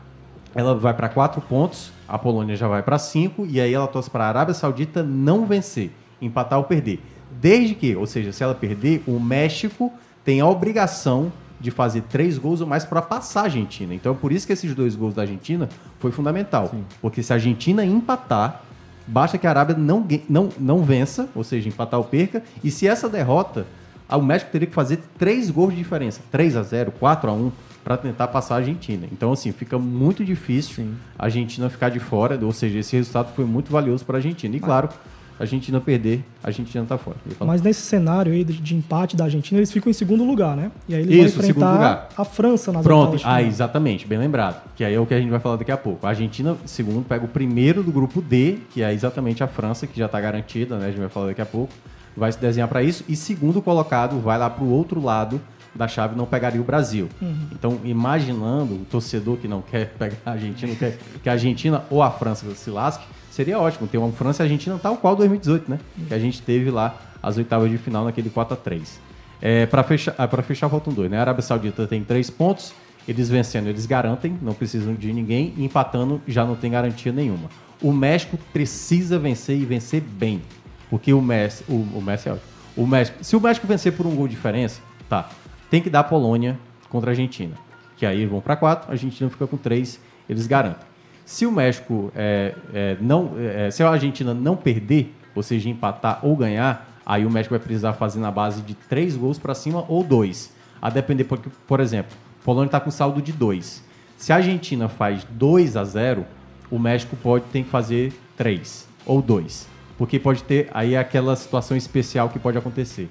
[0.55, 4.11] ela vai para quatro pontos, a Polônia já vai para cinco, e aí ela torce
[4.11, 5.90] para a Arábia Saudita não vencer,
[6.21, 7.01] empatar ou perder.
[7.31, 9.92] Desde que, ou seja, se ela perder, o México
[10.25, 13.92] tem a obrigação de fazer três gols ou mais para passar a Argentina.
[13.94, 15.68] Então é por isso que esses dois gols da Argentina
[15.99, 16.71] foi fundamental.
[17.01, 18.62] Porque se a Argentina empatar,
[19.09, 22.87] basta que a Arábia não, não, não vença, ou seja, empatar ou perca, e se
[22.87, 23.66] essa derrota,
[24.09, 27.53] o México teria que fazer três gols de diferença, 3 a 0 4 a 1
[27.83, 29.09] para tentar passar a Argentina.
[29.11, 33.44] Então, assim, fica muito difícil a Argentina ficar de fora, ou seja, esse resultado foi
[33.44, 34.55] muito valioso para a Argentina.
[34.55, 34.90] E claro,
[35.38, 37.16] a Argentina perder, a Argentina tá fora.
[37.40, 40.70] Mas nesse cenário aí de, de empate da Argentina, eles ficam em segundo lugar, né?
[40.88, 44.61] E aí eles Isso, vão enfrentar a França nas Pronto, oitavas ah, exatamente, bem lembrado.
[44.74, 46.07] Que aí é o que a gente vai falar daqui a pouco.
[46.07, 49.96] A Argentina, segundo, pega o primeiro do grupo D, que é exatamente a França, que
[49.96, 50.87] já está garantida, né?
[50.87, 51.72] A gente vai falar daqui a pouco.
[52.16, 53.05] Vai se desenhar para isso.
[53.09, 55.40] E segundo colocado vai lá para o outro lado
[55.72, 57.09] da chave, não pegaria o Brasil.
[57.53, 62.03] Então, imaginando o torcedor que não quer pegar a Argentina, quer que a Argentina ou
[62.03, 63.05] a França se lasque,
[63.38, 65.79] seria ótimo ter uma França e Argentina tal qual 2018, né?
[66.09, 69.01] Que a gente teve lá as oitavas de final naquele 4 a 3
[69.40, 71.09] é, para fechar, ah, pra fechar, faltam dois.
[71.09, 71.16] Né?
[71.16, 72.74] A Arábia Saudita tem três pontos.
[73.07, 75.55] Eles vencendo, eles garantem, não precisam de ninguém.
[75.57, 77.48] E empatando, já não tem garantia nenhuma.
[77.81, 80.42] O México precisa vencer e vencer bem.
[80.90, 82.48] Porque o Messi, o, o Messi é ótimo.
[82.77, 85.31] O México, se o México vencer por um gol de diferença, tá.
[85.70, 87.55] Tem que dar a Polônia contra a Argentina.
[87.96, 90.88] Que aí vão para quatro, a Argentina fica com três, eles garantem.
[91.29, 96.21] Se o México é, é, não, é, se a Argentina não perder, ou seja, empatar
[96.23, 99.85] ou ganhar, aí o México vai precisar fazer na base de três gols para cima
[99.91, 100.51] ou dois.
[100.81, 103.85] A depender, por, por exemplo, Polônia está com saldo de dois.
[104.17, 106.25] Se a Argentina faz 2 a 0,
[106.71, 111.77] o México pode ter que fazer três ou dois, porque pode ter aí aquela situação
[111.77, 113.11] especial que pode acontecer.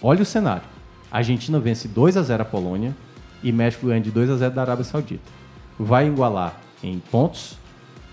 [0.00, 0.62] Olha o cenário.
[1.10, 2.94] A Argentina vence 2 a 0 a Polônia
[3.42, 5.32] e México ganha de 2 a 0 da Arábia Saudita.
[5.76, 7.56] Vai igualar em pontos,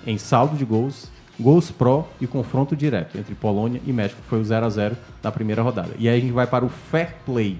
[0.06, 4.22] em saldo de gols, gols pró e confronto direto entre Polônia e México.
[4.28, 5.92] Foi o 0 a 0 da primeira rodada.
[6.00, 7.60] E aí a gente vai para o fair play,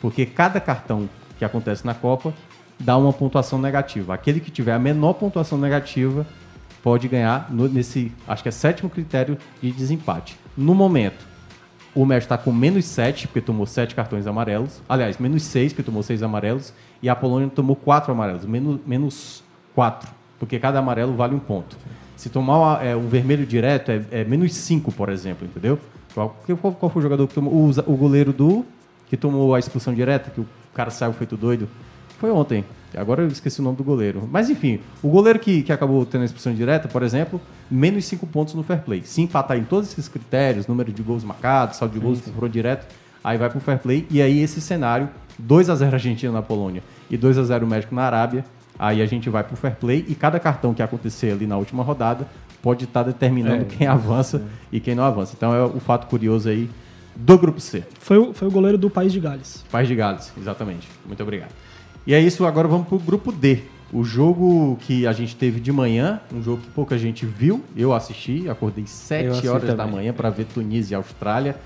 [0.00, 2.32] porque cada cartão que acontece na Copa
[2.78, 4.14] dá uma pontuação negativa.
[4.14, 6.26] Aquele que tiver a menor pontuação negativa
[6.82, 10.38] pode ganhar no- nesse, acho que é sétimo critério de desempate.
[10.56, 11.26] No momento,
[11.94, 14.80] o México está com menos 7, porque tomou 7 cartões amarelos.
[14.88, 16.72] Aliás, menos 6, porque tomou 6 amarelos.
[17.02, 18.44] E a Polônia tomou 4 amarelos.
[18.44, 19.42] Menos, menos
[19.74, 21.76] 4, porque cada amarelo vale um ponto.
[22.16, 25.78] Se tomar é, um vermelho direto, é, é menos 5, por exemplo, entendeu?
[26.14, 27.52] Qual, qual, qual foi o jogador que tomou?
[27.52, 28.64] O, o goleiro do.
[29.08, 31.68] que tomou a expulsão direta, que o cara saiu feito doido.
[32.18, 32.64] Foi ontem.
[32.96, 34.28] Agora eu esqueci o nome do goleiro.
[34.30, 38.26] Mas enfim, o goleiro que, que acabou tendo a expulsão direta, por exemplo, menos 5
[38.26, 39.02] pontos no fair play.
[39.04, 42.86] Se empatar em todos esses critérios, número de gols marcados, saldo de gols, confronto direto,
[43.22, 44.06] aí vai pro fair play.
[44.10, 47.94] E aí esse cenário, 2 a 0 Argentina na Polônia e 2 a 0 México
[47.94, 48.44] na Arábia,
[48.78, 51.82] aí a gente vai pro fair play e cada cartão que acontecer ali na última
[51.82, 52.26] rodada
[52.62, 55.34] pode estar determinando É, quem avança e quem não avança.
[55.36, 56.68] Então é o fato curioso aí
[57.16, 57.82] do grupo C.
[58.00, 59.64] Foi, o- foi o goleiro do País de Gales.
[59.70, 60.88] País de Gales, exatamente.
[61.06, 61.50] Muito obrigado.
[62.06, 63.60] E é isso, agora vamos pro grupo D.
[63.92, 67.92] O jogo que a gente teve de manhã, um jogo que pouca gente viu, eu
[67.94, 69.94] assisti, acordei Eu 7 assisti horas da também.
[69.94, 71.56] manhã para ver Tunísia e Austrália,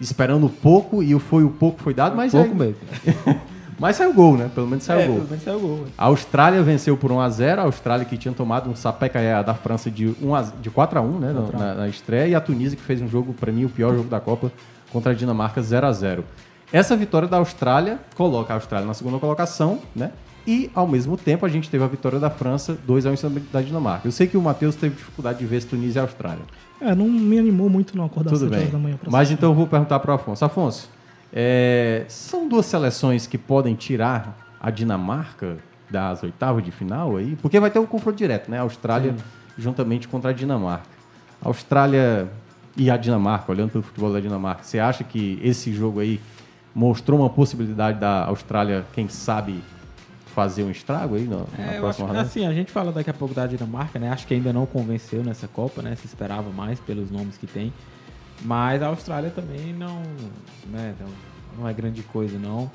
[0.00, 2.76] esperando pouco, e o foi o pouco foi dado, mas Pouco aí- mesmo.
[3.78, 4.50] mas saiu gol, né?
[4.54, 5.16] Pelo menos saiu É, gol.
[5.16, 5.84] pelo menos saiu gol.
[5.96, 9.54] A Austrália venceu por 1 a 0 a Austrália que tinha tomado um sapeca da
[9.54, 11.62] França de, 1 a, de 4 a 1 né, 4 a 1.
[11.62, 14.08] na, na estreia, e a Tunísia que fez um jogo, para mim, o pior jogo
[14.08, 14.50] da Copa,
[14.92, 16.24] contra a Dinamarca 0 a 0
[16.72, 20.10] Essa vitória da Austrália coloca a Austrália na segunda colocação, né?
[20.48, 23.16] E, ao mesmo tempo, a gente teve a vitória da França 2 a 1 em
[23.16, 24.06] cima da Dinamarca.
[24.06, 26.42] Eu sei que o Matheus teve dificuldade de ver esse Tunísia e Austrália.
[26.80, 28.58] É, não me animou muito não acordar Tudo 7 bem.
[28.60, 30.44] horas da manhã pra Mas então eu vou perguntar para o Afonso.
[30.44, 30.88] Afonso,
[31.38, 35.58] é, são duas seleções que podem tirar a Dinamarca
[35.90, 37.36] das oitavas de final aí?
[37.42, 38.58] Porque vai ter um confronto direto, né?
[38.58, 39.14] A Austrália
[39.58, 40.88] juntamente contra a Dinamarca.
[41.42, 42.26] A Austrália
[42.74, 46.18] e a Dinamarca, olhando pelo futebol da Dinamarca, você acha que esse jogo aí
[46.74, 49.62] mostrou uma possibilidade da Austrália, quem sabe,
[50.34, 52.26] fazer um estrago aí na, na É, acho, próxima rodada?
[52.26, 54.10] assim, a gente fala daqui a pouco da Dinamarca, né?
[54.10, 55.94] Acho que ainda não convenceu nessa Copa, né?
[55.96, 57.72] Se esperava mais pelos nomes que tem.
[58.44, 60.02] Mas a Austrália também não,
[60.70, 60.94] né,
[61.58, 62.70] não, é grande coisa, não.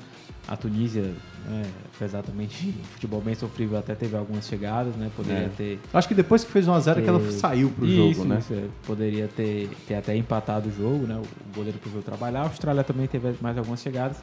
[0.48, 1.02] A Tunísia,
[1.46, 1.62] né,
[1.94, 5.08] apesar também de futebol bem sofrível, até teve algumas chegadas, né?
[5.16, 5.50] Poderia É.
[5.56, 5.80] ter.
[5.94, 7.96] Acho que depois que fez 1 a 0 é que ela ter- saiu pro Isso,
[8.18, 8.38] jogo, né?
[8.40, 8.64] isso, é.
[8.84, 11.16] Poderia ter, ter até empatado o jogo, né?
[11.16, 12.40] O goleiro precisou trabalhar.
[12.40, 14.16] A Austrália também teve mais algumas chegadas.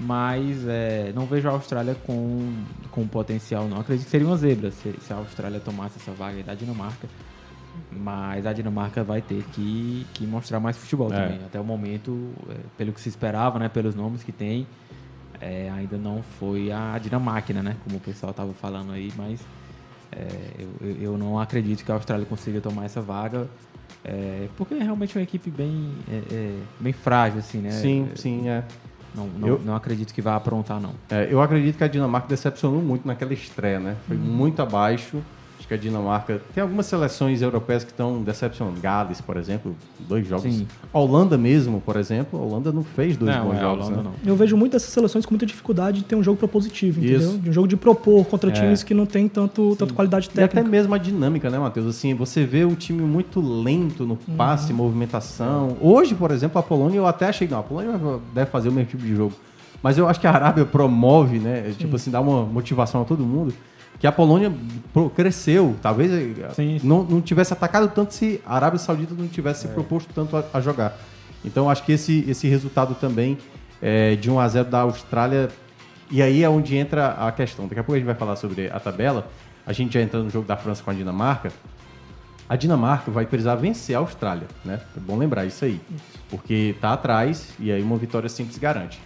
[0.00, 2.52] Mas é, não vejo a Austrália com,
[2.90, 3.80] com potencial, não.
[3.80, 7.06] Acredito que seria uma zebra se, se a Austrália tomasse essa vaga da Dinamarca.
[8.00, 11.16] Mas a Dinamarca vai ter que, que mostrar mais futebol É.
[11.16, 11.40] também.
[11.44, 13.68] Até o momento, é, pelo que se esperava, né?
[13.68, 14.66] Pelos nomes que tem,
[15.40, 17.76] é, ainda não foi a Dinamarca, né?
[17.84, 19.40] Como o pessoal estava falando aí, mas
[20.12, 20.26] é,
[20.80, 23.48] eu, eu- não acredito que a Austrália consiga tomar essa vaga.
[24.04, 27.70] é, porque é realmente uma equipe bem, é, é, bem frágil, assim, né?
[27.72, 28.62] Sim, sim, é.
[29.14, 30.92] Não, não, Eu- não acredito que vá aprontar, não.
[31.28, 33.96] Eu acredito que a Dinamarca decepcionou muito naquela estreia, né?
[34.06, 35.20] Foi muito abaixo.
[35.68, 36.40] Que a Dinamarca.
[36.54, 38.80] Tem algumas seleções europeias que estão decepcionando.
[38.80, 39.76] Gales, por exemplo,
[40.08, 40.44] dois jogos.
[40.44, 40.66] Sim.
[40.94, 43.86] A Holanda mesmo, por exemplo, a Holanda não fez dois Não, bons é, jogos.
[43.86, 44.10] Holanda né?
[44.24, 44.30] não.
[44.30, 47.14] Eu vejo muito essas seleções com muita dificuldade de ter um jogo propositivo, Isso.
[47.26, 47.38] entendeu?
[47.42, 48.52] De um jogo de propor contra É.
[48.54, 50.70] times que não tem tanto, tanto qualidade E até técnica.
[50.70, 51.86] mesmo a dinâmica, né, Matheus?
[51.86, 54.36] Assim, você vê o time muito lento no Uhum.
[54.36, 55.76] passe, movimentação.
[55.82, 57.92] Hoje, por exemplo, a Polônia, eu até achei, não, a Polônia
[58.34, 59.34] deve fazer o mesmo tipo de jogo.
[59.82, 61.72] Mas eu acho que a Arábia promove, né?
[61.78, 63.52] Tipo assim, dá uma motivação a todo mundo.
[63.98, 64.52] Que a Polônia
[65.14, 65.76] cresceu.
[65.82, 66.86] Talvez eh, Sim, sim.
[66.86, 70.44] Não, não tivesse atacado tanto se a Arábia Saudita não tivesse se proposto tanto a,
[70.52, 70.96] a jogar.
[71.44, 73.38] Então acho que esse, esse resultado também
[73.82, 75.48] é, de 1 a 0 da Austrália.
[76.10, 77.66] E aí é onde entra a questão.
[77.66, 79.28] Daqui a pouco a gente vai falar sobre a tabela.
[79.66, 81.52] A gente já entra no jogo da França com a Dinamarca.
[82.48, 84.80] A Dinamarca vai precisar vencer a Austrália, né?
[84.96, 85.78] É bom lembrar isso aí.
[86.30, 88.98] Porque tá atrás e aí uma vitória simples garante.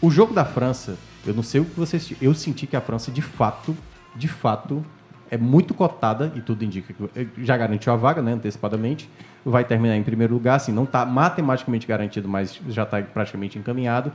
[0.00, 0.96] O jogo da França,
[1.26, 2.12] eu não sei o que vocês.
[2.20, 3.76] Eu senti que a França, de fato,
[4.14, 4.84] de fato,
[5.30, 9.08] é muito cotada e tudo indica que já garantiu a vaga, né, antecipadamente.
[9.44, 14.12] Vai terminar em primeiro lugar, assim, não está matematicamente garantido, mas já está praticamente encaminhado.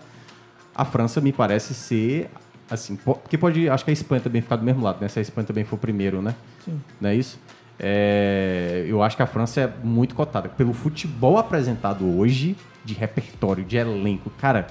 [0.75, 2.29] A França me parece ser
[2.69, 5.07] assim, po- que pode, acho que a Espanha também ficar do mesmo lado, né?
[5.07, 6.35] Se a Espanha também for primeiro, né?
[6.63, 6.79] Sim.
[7.01, 7.39] Não é isso?
[7.79, 13.63] É, eu acho que a França é muito cotada pelo futebol apresentado hoje, de repertório,
[13.63, 14.29] de elenco.
[14.37, 14.67] Cara,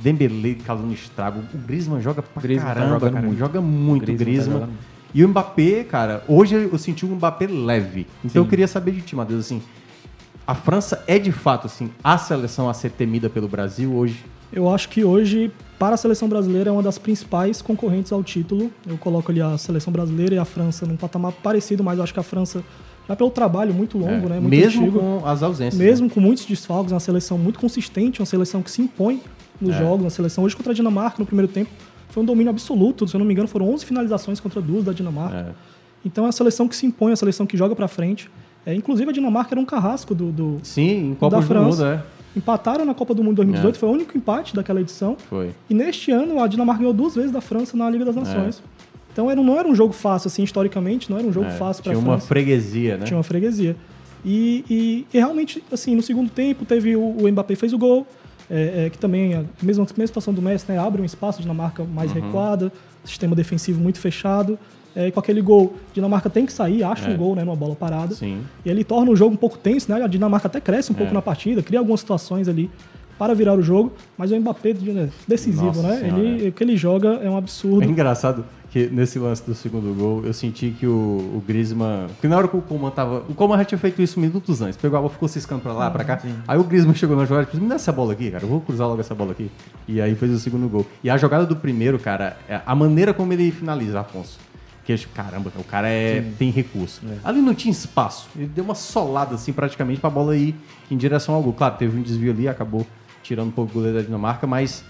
[0.00, 3.38] Dembélé causando estrago, o Griezmann joga pra Griezmann tá caramba, jogando cara, muito.
[3.38, 4.66] joga muito o Griezmann tá Griezmann.
[4.68, 4.78] muito.
[5.14, 8.06] e o Mbappé, cara, hoje eu senti um Mbappé leve.
[8.24, 8.46] Então Sim.
[8.46, 9.60] eu queria saber de ti, Matheus, assim,
[10.46, 14.24] a França é de fato assim a seleção a ser temida pelo Brasil hoje?
[14.50, 18.70] Eu acho que hoje, para a seleção brasileira, é uma das principais concorrentes ao título.
[18.86, 22.14] Eu coloco ali a seleção brasileira e a França num patamar parecido, mas eu acho
[22.14, 22.64] que a França,
[23.08, 24.40] já pelo trabalho muito longo, É, né?
[24.40, 25.80] Muito mesmo antigo, com as ausências.
[25.82, 29.22] mesmo com muitos desfalques, é uma seleção muito consistente, uma seleção que se impõe
[29.60, 29.78] nos É.
[29.78, 31.70] jogos, uma seleção hoje contra a Dinamarca no primeiro tempo
[32.10, 34.92] foi um domínio absoluto, se eu não me engano foram 11 finalizações contra duas da
[34.92, 35.36] Dinamarca.
[35.36, 35.52] É.
[36.04, 38.30] Então é uma seleção que se impõe, uma seleção que joga pra frente.
[38.66, 41.84] É, inclusive a Dinamarca era um carrasco do, do Sim, em da Copas do França.
[41.84, 42.02] Mundo, é.
[42.36, 43.78] Empataram na Copa do Mundo 2018, É.
[43.78, 45.16] foi o único empate daquela edição.
[45.28, 45.50] Foi.
[45.68, 48.62] E neste ano a Dinamarca ganhou duas vezes da França na Liga das Nações.
[49.18, 51.82] Então era, não era um jogo fácil, assim, historicamente, não era um jogo É, fácil
[51.82, 53.04] para Tinha uma freguesia, né?
[53.04, 53.74] Tinha uma freguesia.
[54.24, 58.06] E, e- e realmente, assim, no segundo tempo, teve o, o Mbappé fez o gol,
[58.48, 61.82] é, é, que também, a mesma, mesma situação do Messi, né, abre um espaço, Dinamarca
[61.82, 62.20] mais Uhum.
[62.20, 62.72] recuada,
[63.04, 64.56] sistema defensivo muito fechado.
[64.94, 67.12] É, com aquele gol, Dinamarca tem que sair, acha É.
[67.12, 68.14] um gol, né, numa bola parada.
[68.14, 68.42] Sim.
[68.64, 70.00] E ele torna o jogo um pouco tenso, né?
[70.00, 71.14] A Dinamarca até cresce um pouco É.
[71.14, 72.70] na partida, cria algumas situações ali
[73.18, 75.96] para virar o jogo, mas o Mbappé né, decisivo, Nossa né?
[75.98, 77.82] Senhora, Ele, o que ele joga é um absurdo.
[77.82, 82.08] É engraçado que nesse lance do segundo gol, eu senti que o, o Griezmann...
[82.08, 83.24] Porque na hora que o Coman tava...
[83.28, 84.76] O Coman já tinha feito isso minutos antes.
[84.76, 86.20] Pegou a bola, ficou ciscando pra lá, pra cá.
[86.46, 88.44] Aí o Griezmann chegou na jogada e disse, me dá essa bola aqui, cara.
[88.44, 89.50] Eu vou cruzar logo essa bola aqui.
[89.86, 90.86] E aí fez o segundo gol.
[91.02, 94.38] E a jogada do primeiro, cara, é a maneira como ele finaliza, Afonso.
[94.84, 97.02] Que eu, caramba, o cara é, tem recurso.
[97.22, 98.28] Ali não tinha espaço.
[98.36, 100.54] Ele deu uma solada, assim, praticamente, pra bola ir
[100.90, 101.52] em direção ao gol.
[101.52, 102.86] Claro, teve um desvio ali, acabou
[103.22, 104.82] tirando um pouco o goleiro da Dinamarca, mas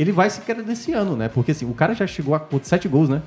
[0.00, 1.28] ele vai se querer desse ano, né?
[1.28, 3.22] Porque assim, o cara já chegou a sete gols, né?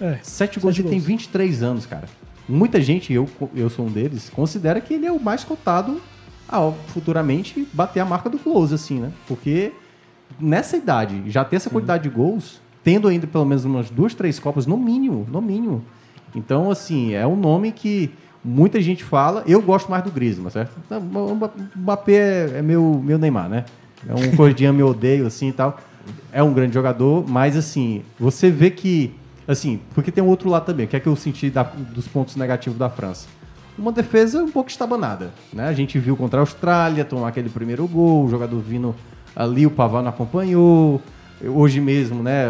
[0.00, 1.06] É, Sete gols, ele tem gols.
[1.06, 2.04] 23 anos, cara.
[2.48, 6.00] Muita gente, eu, eu sou um deles, considera que ele é o mais cotado
[6.48, 9.10] a futuramente bater a marca do Close, assim, né?
[9.26, 9.72] Porque
[10.38, 14.38] nessa idade, já ter essa quantidade de gols, tendo ainda pelo menos umas duas, três
[14.38, 15.82] Copas, no mínimo, no mínimo.
[16.34, 18.10] Então, assim, é um nome que
[18.44, 19.42] muita gente fala.
[19.46, 20.76] Eu gosto mais do Griezmann, certo?
[20.90, 23.64] Não, O Mba- o Mbappé é, é meu, meu Neymar, né?
[24.06, 25.80] É um cordinha me odeio, assim e tal.
[26.32, 29.14] É um grande jogador, mas, assim, você vê que.
[29.48, 30.86] Assim, porque tem um outro lado também.
[30.86, 33.28] O que é que eu senti da- dos pontos negativos da França?
[33.78, 35.68] Uma defesa um pouco estabanada, né?
[35.68, 38.94] A gente viu contra a Austrália tomar aquele primeiro gol, o jogador vindo
[39.36, 41.00] ali, o Pavão não acompanhou.
[41.44, 42.46] Hoje mesmo, né?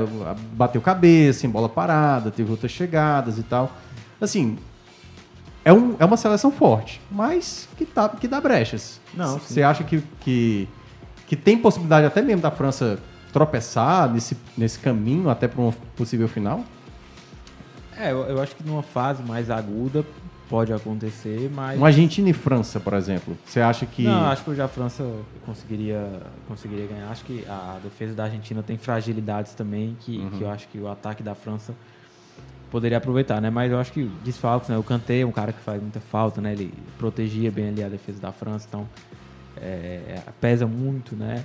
[0.53, 3.73] Bateu cabeça em bola parada, teve outras chegadas e tal.
[4.21, 4.57] Assim,
[5.65, 9.01] é, um, é uma seleção forte, mas que, tá, que dá brechas.
[9.13, 10.69] Não, Você acha que, que,
[11.27, 13.01] que tem possibilidade até mesmo da França
[13.37, 16.65] tropeçar nesse, nesse caminho até para uma possível final?
[17.95, 20.03] É, eu, eu acho que numa fase mais aguda
[20.49, 21.77] pode acontecer, mas.
[21.77, 23.37] Uma Argentina e França, por exemplo.
[23.45, 24.05] Você acha que.
[24.05, 25.05] Não, acho que hoje a França
[25.45, 27.11] conseguiria, conseguiria ganhar.
[27.11, 30.31] Acho que a defesa da Argentina tem fragilidades também, que, Uhum.
[30.31, 31.75] que eu acho que o ataque da França
[32.71, 33.51] poderia aproveitar, né?
[33.51, 34.79] Mas eu acho que desfalques, né?
[34.79, 36.53] O Kanté é um cara que faz muita falta, né?
[36.53, 38.89] Ele protegia bem ali a defesa da França, então
[39.59, 41.45] é, pesa muito, né?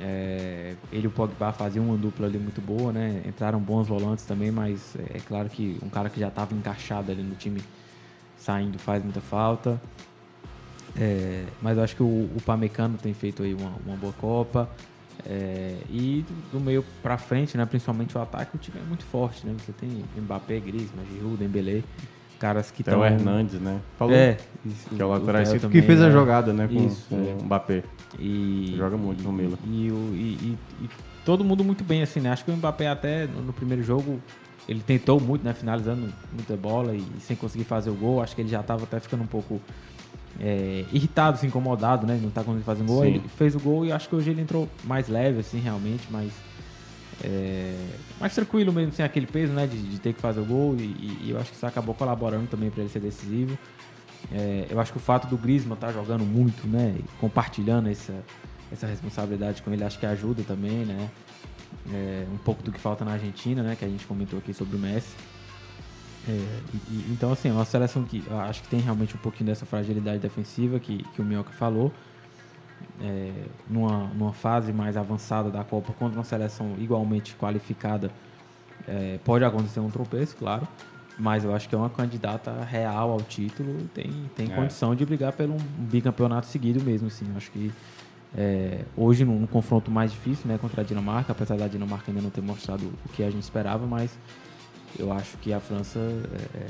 [0.00, 3.22] É, ele e o Pogba faziam uma dupla ali muito boa, né?
[3.26, 7.22] Entraram bons volantes também, mas é claro que um cara que já estava encaixado ali
[7.22, 7.60] no time
[8.36, 9.80] saindo faz muita falta.
[10.96, 14.68] É, mas eu acho que o, o Pamecano tem feito aí uma, uma boa Copa.
[15.26, 19.04] É, e do, do meio pra frente, né, principalmente o ataque, o time é muito
[19.04, 19.54] forte, né?
[19.58, 21.82] Você tem Mbappé, Griezmann, Giroud, Dembélé,
[22.38, 23.04] caras que estão...
[23.04, 23.80] Hernandes, né?
[23.98, 24.14] Falou.
[24.14, 26.12] É, isso, Que é o o lateral esquerdo, também, que fez a né?
[26.12, 26.68] jogada, né?
[26.68, 27.36] Com, Isso, com é.
[27.40, 27.82] o Mbappé.
[28.18, 29.56] E, Joga muito no Milan.
[29.66, 30.88] E, o- e- e- e
[31.24, 32.30] todo mundo muito bem, assim, né?
[32.30, 34.20] Acho que o Mbappé até no, no primeiro jogo
[34.68, 35.52] ele tentou muito, né?
[35.54, 38.22] Finalizando muita bola e, sem conseguir fazer o gol.
[38.22, 39.60] Acho que ele já estava até ficando um pouco
[40.40, 42.18] é, irritado, assim, incomodado, né?
[42.22, 43.02] Não tá conseguindo fazer um gol.
[43.02, 43.08] Sim.
[43.08, 46.30] Ele fez o gol e acho que hoje ele entrou mais leve, assim, realmente, mais,
[47.24, 47.74] é,
[48.20, 49.66] mais tranquilo mesmo, sem aquele peso, né?
[49.66, 50.76] De, de ter que fazer o gol.
[50.76, 53.58] E, e- eu acho que isso acabou colaborando também para ele ser decisivo.
[54.32, 56.96] É, eu acho que o fato do Griezmann estar jogando muito, né?
[57.20, 58.14] compartilhando essa,
[58.72, 61.08] essa responsabilidade com ele, acho que ajuda também, né?
[61.92, 63.76] É, um pouco do que falta na Argentina, né?
[63.76, 65.14] Que a gente comentou aqui sobre o Messi.
[66.28, 69.46] É, e- e- então, assim, é uma seleção que acho que tem realmente um pouquinho
[69.46, 71.92] dessa fragilidade defensiva que, que o Minhoca falou.
[73.00, 73.32] É,
[73.70, 78.10] numa, numa fase mais avançada da Copa, contra uma seleção igualmente qualificada,
[78.86, 80.66] é, pode acontecer um tropeço, claro.
[81.18, 84.54] Mas eu acho que é uma candidata real ao título e tem, tem É.
[84.54, 87.26] condição de brigar pelo um bicampeonato seguido mesmo, assim.
[87.28, 87.72] Eu acho que
[88.36, 92.22] é, hoje, num, num confronto mais difícil, né, contra a Dinamarca, apesar da Dinamarca ainda
[92.22, 94.16] não ter mostrado o que a gente esperava, mas
[94.98, 96.66] eu acho que a França é, é,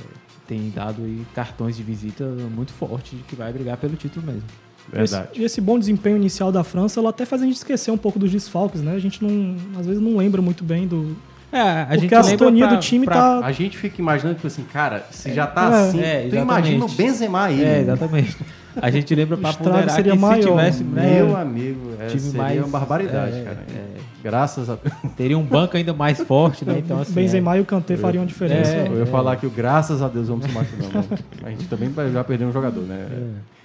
[0.46, 4.48] tem dado aí cartões de visita muito forte de que vai brigar pelo título mesmo.
[4.93, 7.97] Esse, e esse bom desempenho inicial da França, ela até faz a gente esquecer um
[7.99, 8.93] pouco dos desfalques, né?
[8.95, 11.16] A gente não, às vezes não lembra muito bem do.
[11.51, 13.47] É, a porque gente a lembra sintonia do time pra- tá.
[13.47, 15.89] A gente fica imaginando, tipo assim, cara, se já tá É.
[15.89, 17.61] assim, É, tu imagina o Benzema aí.
[17.61, 17.80] É, né?
[17.80, 18.36] exatamente.
[18.80, 20.43] A gente lembra O pra ponderar seria que se maior.
[20.47, 23.59] tivesse né, Meu amigo, é, time seria mais- uma barbaridade, é, cara.
[23.74, 23.99] é.
[24.22, 24.76] Graças a
[25.16, 26.76] teria um banco ainda mais forte, né?
[26.78, 27.59] Então, assim, Benzema é.
[27.59, 28.70] e o Kanté fariam a diferença.
[28.70, 29.07] É, Eu ia é.
[29.07, 31.03] falar que o graças a Deus vamos se machucar.
[31.03, 31.18] né?
[31.45, 33.07] A gente também vai já perder um jogador, né?
[33.11, 33.57] É,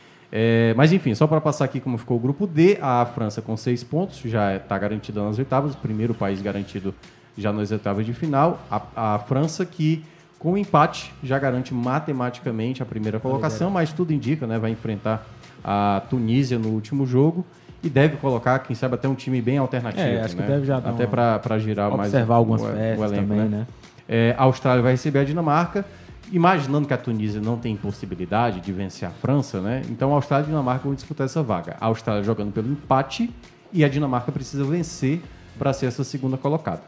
[0.75, 3.83] mas enfim, só para passar aqui como ficou o grupo D, a França com seis
[3.83, 6.93] pontos já está garantida nas oitavas, o primeiro país garantido
[7.37, 8.59] já nas oitavas de final.
[8.69, 10.03] A, a França que
[10.39, 14.59] com empate já garante matematicamente a primeira colocação, mas tudo indica, né?
[14.59, 15.25] Vai enfrentar
[15.63, 17.45] a Tunísia no último jogo
[17.81, 20.03] e deve colocar, quem sabe, até um time bem alternativo.
[20.03, 20.47] É, acho que né?
[20.47, 23.67] deve já dar até uma- para girar mais observar algumas peças também, né?
[24.07, 25.85] é, a Austrália vai receber a Dinamarca,
[26.31, 29.81] imaginando que a Tunísia não tem possibilidade de vencer a França, né?
[29.89, 31.75] Então a Austrália e a Dinamarca vão disputar essa vaga.
[31.79, 33.33] A Austrália jogando pelo empate
[33.71, 35.21] e a Dinamarca precisa vencer
[35.57, 36.81] para ser essa segunda colocada.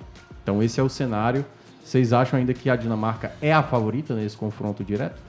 [0.43, 1.45] Então esse é o cenário.
[1.83, 5.21] Vocês acham ainda que a Dinamarca é a favorita nesse confronto direto?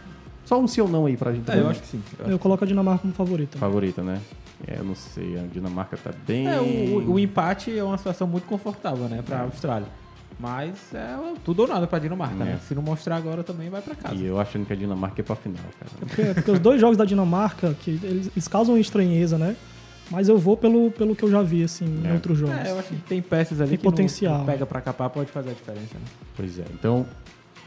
[0.44, 1.50] Só um sim ou não aí pra gente.
[1.50, 2.02] É, eu acho que sim.
[2.26, 3.58] Eu coloco a Dinamarca como favorita.
[3.58, 4.20] Favorita, né?
[4.66, 6.46] É, eu não sei, a Dinamarca tá bem.
[6.46, 9.88] É, o, o empate é uma situação muito confortável, né, pra Austrália.
[10.38, 12.46] Mas é tudo ou nada pra Dinamarca, É.
[12.46, 12.60] né?
[12.68, 14.14] Se não mostrar agora também vai pra casa.
[14.14, 15.90] E eu achando que a Dinamarca é pra final, cara.
[15.98, 19.56] Porque, porque os dois jogos da Dinamarca, que eles, eles causam estranheza, né?
[20.10, 22.12] Mas eu vou pelo, pelo que eu já vi, assim, em É.
[22.12, 22.54] outros jogos.
[22.54, 24.38] É, eu acho que tem peças ali Tem que potencial.
[24.40, 26.04] no pega pra capar pode fazer a diferença, né?
[26.36, 27.04] Pois é, então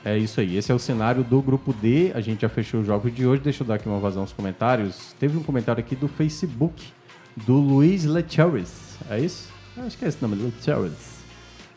[0.05, 0.55] é isso aí.
[0.55, 2.11] Esse é o cenário do grupo D.
[2.13, 3.41] A gente já fechou os jogos de hoje.
[3.41, 5.13] Deixa eu dar aqui uma vazão aos comentários.
[5.19, 6.87] Teve um comentário aqui do Facebook
[7.35, 8.95] do Luiz Lecharis.
[9.09, 9.49] É isso?
[9.77, 11.18] Acho que é esse nome, Lecharis.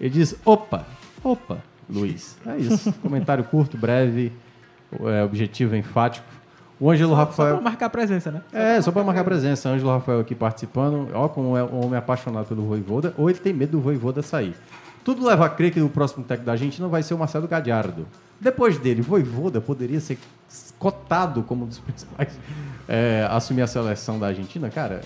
[0.02, 0.84] Ele diz: opa,
[1.22, 2.36] opa, Luiz.
[2.44, 2.92] É isso.
[3.00, 4.32] comentário curto, breve,
[5.00, 6.26] é, objetivo, enfático.
[6.80, 7.54] O Ângelo Só Rafael.
[7.54, 8.42] pra marcar presença, né?
[8.52, 9.68] É, só para marcar presença.
[9.68, 11.08] Ângelo Rafael aqui participando.
[11.14, 14.56] Ó, como é um homem apaixonado pelo Voivoda, ou ele tem medo do Voivoda sair.
[15.04, 18.06] Tudo leva a crer que o próximo técnico da Argentina vai ser o Marcelo Gadiardo.
[18.40, 20.18] Depois dele, Voivoda poderia ser
[20.76, 22.36] cotado como um dos principais
[22.88, 24.68] é, assumir a seleção da Argentina?
[24.68, 25.02] Cara,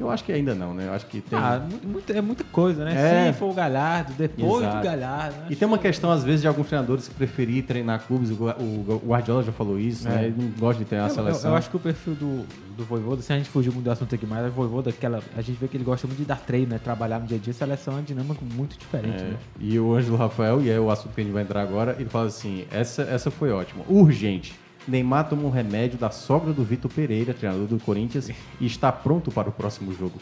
[0.00, 0.86] eu acho que ainda não, né?
[0.88, 1.38] Eu acho que tem.
[1.38, 3.28] Ah, mu- muita- é muita coisa, né?
[3.28, 3.32] É.
[3.32, 4.78] Se for o Galhardo, depois Exato.
[4.78, 5.36] do Galhardo.
[5.36, 5.46] né?
[5.50, 8.30] E tem uma questão, às vezes, de alguns treinadores que preferir treinar clubes.
[8.30, 10.10] O, Gua- o, o Guardiola já falou isso, É.
[10.10, 10.24] né?
[10.26, 11.50] Ele não gosta de treinar a Eu- eu, seleção.
[11.50, 12.46] eu acho que o perfil do,
[12.76, 15.42] do Voivoda, se a gente fugir muito do assunto aqui mais, o Voivoda, aquela, a
[15.42, 16.80] gente vê que ele gosta muito de dar treino, né?
[16.82, 17.52] Trabalhar no dia a dia.
[17.52, 19.36] Seleção é uma dinâmica muito diferente, É, né?
[19.58, 22.08] E o Ângelo Rafael, e é o assunto que a gente vai entrar agora, ele
[22.08, 23.84] fala assim: essa, essa foi ótima.
[23.88, 24.58] Urgente.
[24.86, 29.30] Neymar toma um remédio da sogra do Vitor Pereira, treinador do Corinthians, e está pronto
[29.30, 30.20] para o próximo jogo.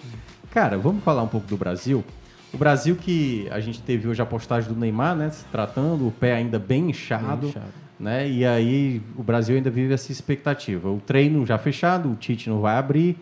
[0.51, 2.05] Cara, vamos falar um pouco do Brasil.
[2.53, 5.31] O Brasil que a gente teve hoje a postagem do Neymar, né?
[5.31, 7.43] Se tratando, o pé ainda bem inchado.
[7.43, 7.89] Bem inchado.
[8.01, 8.29] Né?
[8.29, 10.89] E aí o Brasil ainda vive essa expectativa.
[10.89, 13.19] O treino já fechado, o Tite não vai abrir.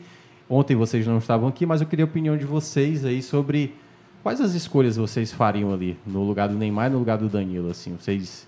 [0.48, 3.74] Ontem vocês não estavam aqui, mas eu queria a opinião de vocês aí sobre
[4.22, 7.70] quais as escolhas vocês fariam ali no lugar do Neymar e no lugar do Danilo,
[7.70, 7.96] assim.
[7.98, 8.46] Vocês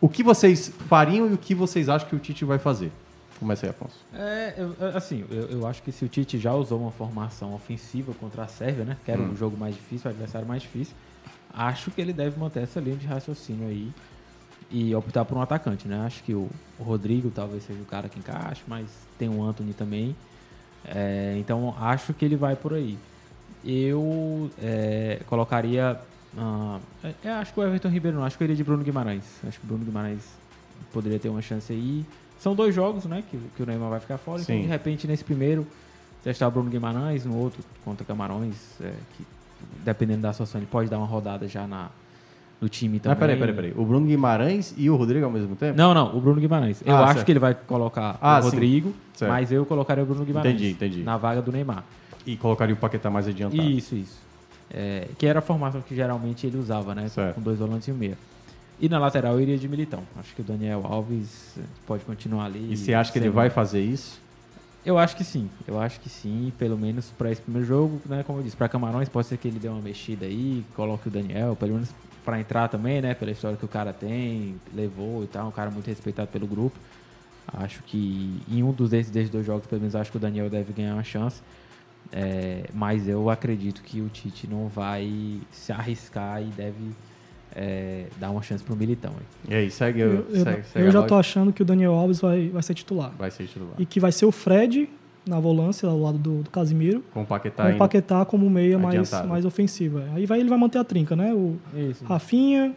[0.00, 2.90] o que vocês fariam e o que vocês acham que o Tite vai fazer?
[3.38, 3.96] Começa aí, Afonso.
[4.12, 8.12] É, eu- assim, eu, eu acho que se o Tite já usou uma formação ofensiva
[8.14, 8.96] contra a Sérvia, né?
[9.04, 9.30] Que era Hum.
[9.32, 10.94] um jogo mais difícil, o adversário mais difícil.
[11.52, 13.90] Acho que ele deve manter essa linha de raciocínio aí
[14.70, 16.00] e optar por um atacante, né?
[16.04, 18.86] Acho que o, o Rodrigo talvez seja o cara que encaixe, mas
[19.18, 20.14] tem o Anthony também.
[20.84, 22.98] É, então acho que ele vai por aí.
[23.64, 25.98] Eu é, colocaria.
[26.36, 28.82] Ah, é, é, acho que o Everton Ribeiro não, acho que eu iria de Bruno
[28.84, 29.24] Guimarães.
[29.46, 30.22] Acho que o Bruno Guimarães
[30.92, 32.04] poderia ter uma chance aí.
[32.38, 33.22] São dois jogos, né?
[33.30, 34.40] Que, que o Neymar vai ficar fora.
[34.42, 34.62] Então, Sim.
[34.62, 35.66] de repente, nesse primeiro,
[36.22, 39.24] testar o Bruno Guimarães, no outro contra Camarões, é, que
[39.84, 41.88] dependendo da situação, ele pode dar uma rodada já na,
[42.60, 43.16] no time também.
[43.18, 43.72] Mas peraí, peraí, peraí.
[43.76, 45.76] O Bruno Guimarães e o Rodrigo ao mesmo tempo?
[45.76, 46.80] Não, não, o Bruno Guimarães.
[46.86, 47.26] Eu Ah, acho certo.
[47.26, 48.42] que ele vai colocar Ah, o.
[48.44, 50.54] Rodrigo, mas eu colocaria o Bruno Guimarães.
[50.54, 51.02] Entendi, entendi.
[51.02, 51.82] Na vaga do Neymar.
[52.24, 53.62] E colocaria o Paquetá mais adiantado.
[53.62, 54.27] Isso, isso.
[54.70, 57.08] É, que era a formação que geralmente ele usava, né?
[57.08, 57.36] Certo.
[57.36, 58.18] Com dois volantes e um meia.
[58.80, 60.02] E na lateral eu iria de Militão.
[60.18, 62.72] Acho que o Daniel Alves eh, pode continuar ali.
[62.72, 64.20] E você acha que ele vai fazer isso?
[64.86, 65.50] Eu acho que sim.
[65.66, 68.22] Eu acho que sim, pelo menos para esse primeiro jogo, né?
[68.22, 71.10] Como eu disse, para Camarões pode ser que ele dê uma mexida aí, coloque o
[71.10, 71.92] Daniel, pelo menos
[72.24, 73.14] para entrar também, né?
[73.14, 76.78] Pela história que o cara tem, levou e tal, um cara muito respeitado pelo grupo.
[77.52, 80.48] Acho que em um dos desses, desses dois jogos, pelo menos, acho que o Daniel
[80.48, 81.40] deve ganhar uma chance.
[82.12, 85.10] É, mas eu acredito que o Tite não vai
[85.50, 86.90] se arriscar e deve
[87.54, 89.12] é, dar uma chance pro Militão.
[89.46, 89.52] Aí.
[89.52, 91.92] E aí, segue, Eu, eu- segue, eu segue a já tô achando que o Daniel
[91.92, 93.12] Alves vai, vai ser titular.
[93.18, 93.74] Vai ser titular.
[93.78, 94.88] E que vai ser o Fred
[95.26, 97.04] na volância, ao lado do, do Casimiro.
[97.12, 100.04] Com o Paquetá com o Paquetá como meia mais, mais ofensiva.
[100.14, 101.34] Aí vai, ele vai manter a trinca, né?
[101.34, 102.02] O Isso.
[102.06, 102.74] Rafinha,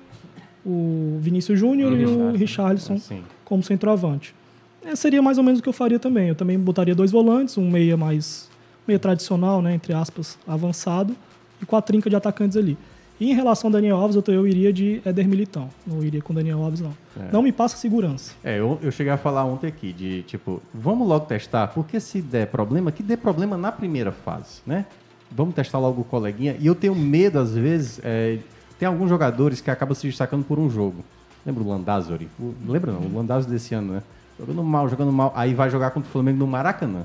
[0.65, 3.23] o Vinícius Júnior e o Richarlison Assim.
[3.45, 4.35] como centroavante.
[4.83, 6.27] É, seria mais ou menos o que eu faria também.
[6.27, 8.50] Eu também botaria dois volantes, um meia mais
[8.91, 11.15] meia tradicional, né, entre aspas, avançado,
[11.61, 12.77] e com a trinca de atacantes ali.
[13.19, 15.69] E em relação ao Daniel Alves, eu, eu iria de Éder Militão.
[15.85, 16.91] Não iria com o Daniel Alves, não.
[17.19, 17.31] É.
[17.31, 18.33] Não me passa segurança.
[18.43, 22.19] É, eu, eu cheguei a falar ontem aqui de, tipo, vamos logo testar, porque se
[22.19, 24.87] der problema, que dê problema na primeira fase, né?
[25.31, 26.57] Vamos testar logo o coleguinha.
[26.59, 28.39] E eu tenho medo, às vezes, é,
[28.79, 31.05] tem alguns jogadores que acabam se destacando por um jogo.
[31.45, 32.27] Lembra o Landázuri?
[32.39, 33.01] O- lembra não?
[33.01, 34.01] O Landázuri desse ano, né?
[34.39, 35.31] Jogando mal, jogando mal.
[35.35, 37.03] Aí vai jogar contra o Flamengo no Maracanã.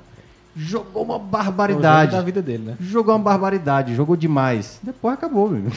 [0.57, 2.09] Jogou uma barbaridade.
[2.09, 2.77] É jogo da vida dele, né?
[2.81, 4.81] Jogou uma barbaridade, jogou demais.
[4.83, 5.71] Depois acabou, meu.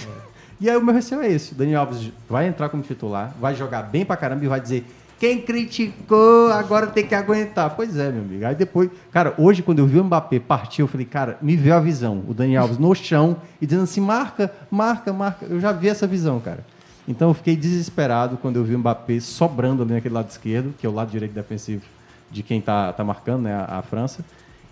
[0.62, 1.52] E aí o meu receio é esse.
[1.52, 4.86] O Daniel Alves vai entrar como titular, vai jogar bem pra caramba e vai dizer
[5.20, 7.72] quem criticou, agora tem que aguentar.
[7.76, 8.46] Pois é, meu amigo.
[8.46, 11.76] Aí depois, cara, hoje quando eu vi o Mbappé partir, eu falei, cara, me veio
[11.76, 12.24] a visão.
[12.26, 15.46] O Daniel Alves no chão e dizendo assim, marca, marca, marca.
[15.46, 16.66] Eu já vi essa visão, cara.
[17.06, 20.86] Então eu fiquei desesperado quando eu vi o Mbappé sobrando ali naquele lado esquerdo, que
[20.86, 21.84] é o lado direito defensivo
[22.32, 24.24] de quem tá, tá marcando, né, a, a França.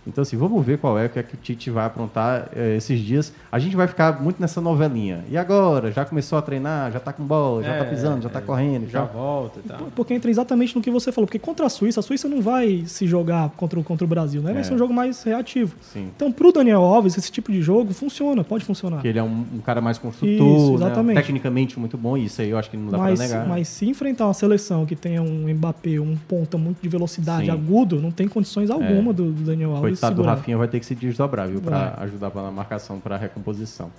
[0.07, 2.75] Então, assim, vamos ver qual é o que, é que o Tite vai aprontar eh,
[2.77, 3.33] esses dias.
[3.51, 5.23] A gente vai ficar muito nessa novelinha.
[5.29, 5.91] E agora?
[5.91, 6.91] Já começou a treinar?
[6.91, 7.61] Já tá com bola?
[7.63, 8.21] Já É, tá pisando?
[8.23, 8.85] Já tá correndo?
[8.85, 9.13] e Já tal?
[9.13, 9.77] volta e tal.
[9.95, 11.27] Porque entra exatamente no que você falou.
[11.27, 14.41] Porque contra a Suíça, a Suíça não vai se jogar contra, o- contra o Brasil,
[14.41, 14.53] né?
[14.53, 14.63] Vai É.
[14.63, 15.75] ser um jogo mais reativo.
[15.81, 16.09] Sim.
[16.15, 19.01] Então, pro Daniel Alves, esse tipo de jogo funciona, pode funcionar.
[19.01, 21.13] Que ele é um, um cara mais construtor, Isso, né?
[21.15, 22.17] tecnicamente muito bom.
[22.17, 23.47] E isso aí eu acho que não dá Mas, pra negar.
[23.47, 27.49] mas se enfrentar uma seleção que tenha um Mbappé, um ponta muito de velocidade Sim.
[27.51, 27.53] É.
[27.53, 30.35] agudo, não tem condições alguma do, do Daniel Alves Coitado do segurar.
[30.35, 31.61] Rafinha vai ter que se desdobrar, viu?
[31.61, 32.05] Pra Vai.
[32.05, 33.91] ajudar na marcação, pra recomposição.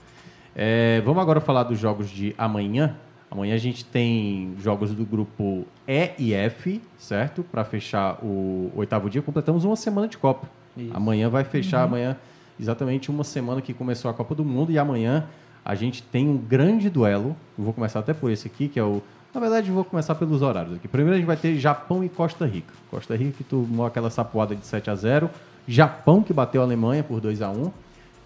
[0.55, 2.97] É, vamos agora falar dos jogos de amanhã.
[3.31, 7.43] Amanhã a gente tem jogos do grupo E e F, certo?
[7.45, 9.21] Pra fechar o oitavo dia.
[9.21, 10.49] Completamos uma semana de Copa.
[10.77, 10.91] Isso.
[10.97, 11.85] Amanhã vai fechar, Uhum.
[11.85, 12.17] amanhã,
[12.59, 14.73] exatamente uma semana que começou a Copa do Mundo.
[14.73, 15.25] E amanhã
[15.65, 17.37] a gente tem um grande duelo.
[17.59, 19.03] Eu vou começar até por esse aqui, que é o.
[19.35, 20.89] Na verdade, vou começar pelos horários aqui.
[20.89, 22.73] Primeiro a gente vai ter Japão e Costa Rica.
[22.91, 25.29] Costa Rica que tomou aquela sapoada de 7 a 0
[25.69, 27.71] Japão que bateu a Alemanha por 2 a 1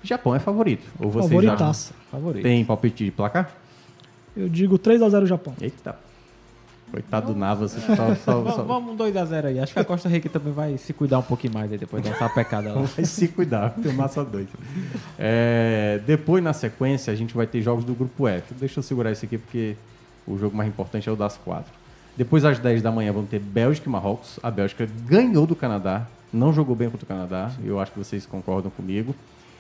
[0.04, 0.84] Japão é favorito.
[0.98, 1.92] Ou vocês Favoritaça.
[1.92, 2.06] acham?
[2.10, 2.42] Favorito.
[2.42, 3.52] Tem palpite de placar?
[4.36, 5.54] Eu digo 3x0 Japão.
[5.60, 5.96] Eita.
[6.90, 7.72] Coitado do Navas.
[7.72, 9.58] Só, só, só, Vamos, vamos 2x0 aí.
[9.58, 12.28] Acho que a Costa Rica também vai se cuidar um pouquinho mais aí depois dessa
[12.28, 12.82] pecada lá.
[12.82, 14.46] Vai se cuidar, tomar só dois.
[15.18, 18.54] É, depois, na sequência, a gente vai ter jogos do grupo F.
[18.54, 19.76] Deixa eu segurar isso aqui porque
[20.26, 21.72] o jogo mais importante é o das quatro.
[22.16, 24.38] Depois, às 10 da manhã, vão ter Bélgica e Marrocos.
[24.42, 27.50] A Bélgica ganhou do Canadá, não jogou bem contra o Canadá.
[27.64, 29.14] Eu acho que vocês concordam comigo.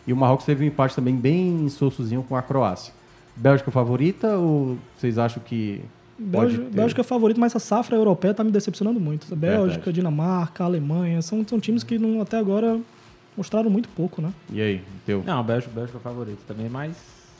[0.06, 2.92] E o Marrocos teve um empate também bem sossozinho com a Croácia.
[3.36, 5.80] Bélgica favorita ou vocês acham que.
[6.18, 9.26] Bélgica, ter- Bélgica é favorito, mas a safra europeia tá me decepcionando muito.
[9.34, 9.92] Bélgica, Verdade.
[9.92, 12.78] Dinamarca, Alemanha, são, são times que não, até agora
[13.36, 14.32] mostraram muito pouco, né?
[14.50, 15.22] E aí, teu?
[15.24, 16.96] Não, a Bélgica, Bélgica é favorito também, mas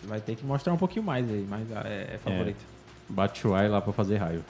[0.09, 2.65] vai ter que mostrar um pouquinho mais aí, mas é, é favorito.
[3.09, 4.43] Batshuayi lá para fazer raio.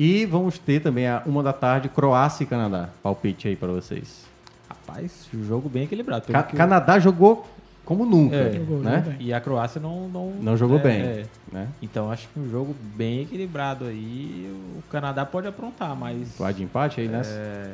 [0.00, 2.88] E vamos ter também a uma da tarde Croácia e Canadá.
[3.02, 4.24] Palpite aí para vocês.
[4.68, 6.26] Rapaz, jogo bem equilibrado.
[6.32, 7.44] Ca- que Canadá jogou
[7.84, 8.98] como nunca, É, Jogou, né?
[9.04, 9.14] jogou.
[9.20, 10.08] E a Croácia não...
[10.08, 11.26] Não, Não jogou é, bem, é.
[11.50, 11.68] né?
[11.82, 14.54] Então acho que um jogo bem equilibrado aí.
[14.76, 16.28] O Canadá pode aprontar, mas...
[16.38, 17.30] Vai de empate aí nessa?
[17.32, 17.72] É,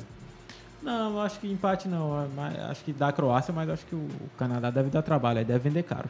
[0.83, 2.27] Não, acho que empate não.
[2.57, 4.09] é Acho que dá a Croácia, mas acho que o
[4.39, 6.09] Canadá deve dar trabalho, aí deve vender caro.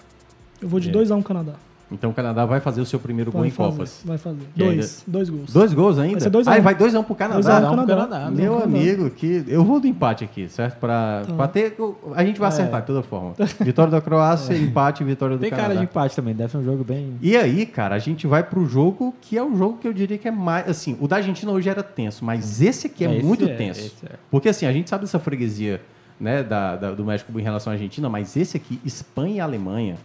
[0.60, 0.92] Eu vou de É.
[0.92, 1.54] 2x1 Canadá.
[1.92, 4.02] Então o Canadá vai fazer o seu primeiro gol Vai em fazer, Copas.
[4.04, 4.38] vai fazer.
[4.56, 5.52] E ainda- Dois, dois gols.
[5.52, 6.12] Dois gols ainda?
[6.14, 6.62] Vai ser dois a Ah, um.
[6.62, 7.34] vai 2x1 um pro Canadá.
[7.40, 7.94] Dois a um um pro Canadá.
[8.08, 8.64] Canadá, Meu Canadá.
[8.78, 10.78] amigo, que eu vou do empate aqui, certo?
[10.78, 11.34] Pra, Tá.
[11.34, 11.76] pra ter.
[12.14, 13.34] A gente vai acertar de toda forma.
[13.60, 15.68] Vitória da Croácia, empate, vitória do Tem Canadá.
[15.68, 17.14] cara de empate também, deve ser um jogo bem.
[17.20, 20.16] E aí, cara, a gente vai pro jogo que é o jogo que eu diria
[20.18, 20.68] que é mais.
[20.68, 23.54] Assim, o da Argentina hoje era tenso, mas esse aqui é, É, esse muito é,
[23.54, 23.92] tenso.
[24.06, 24.16] é.
[24.30, 25.80] Porque assim, a gente sabe dessa freguesia
[26.18, 29.96] né, da, da- do México em relação à Argentina, mas esse aqui, Espanha e Alemanha.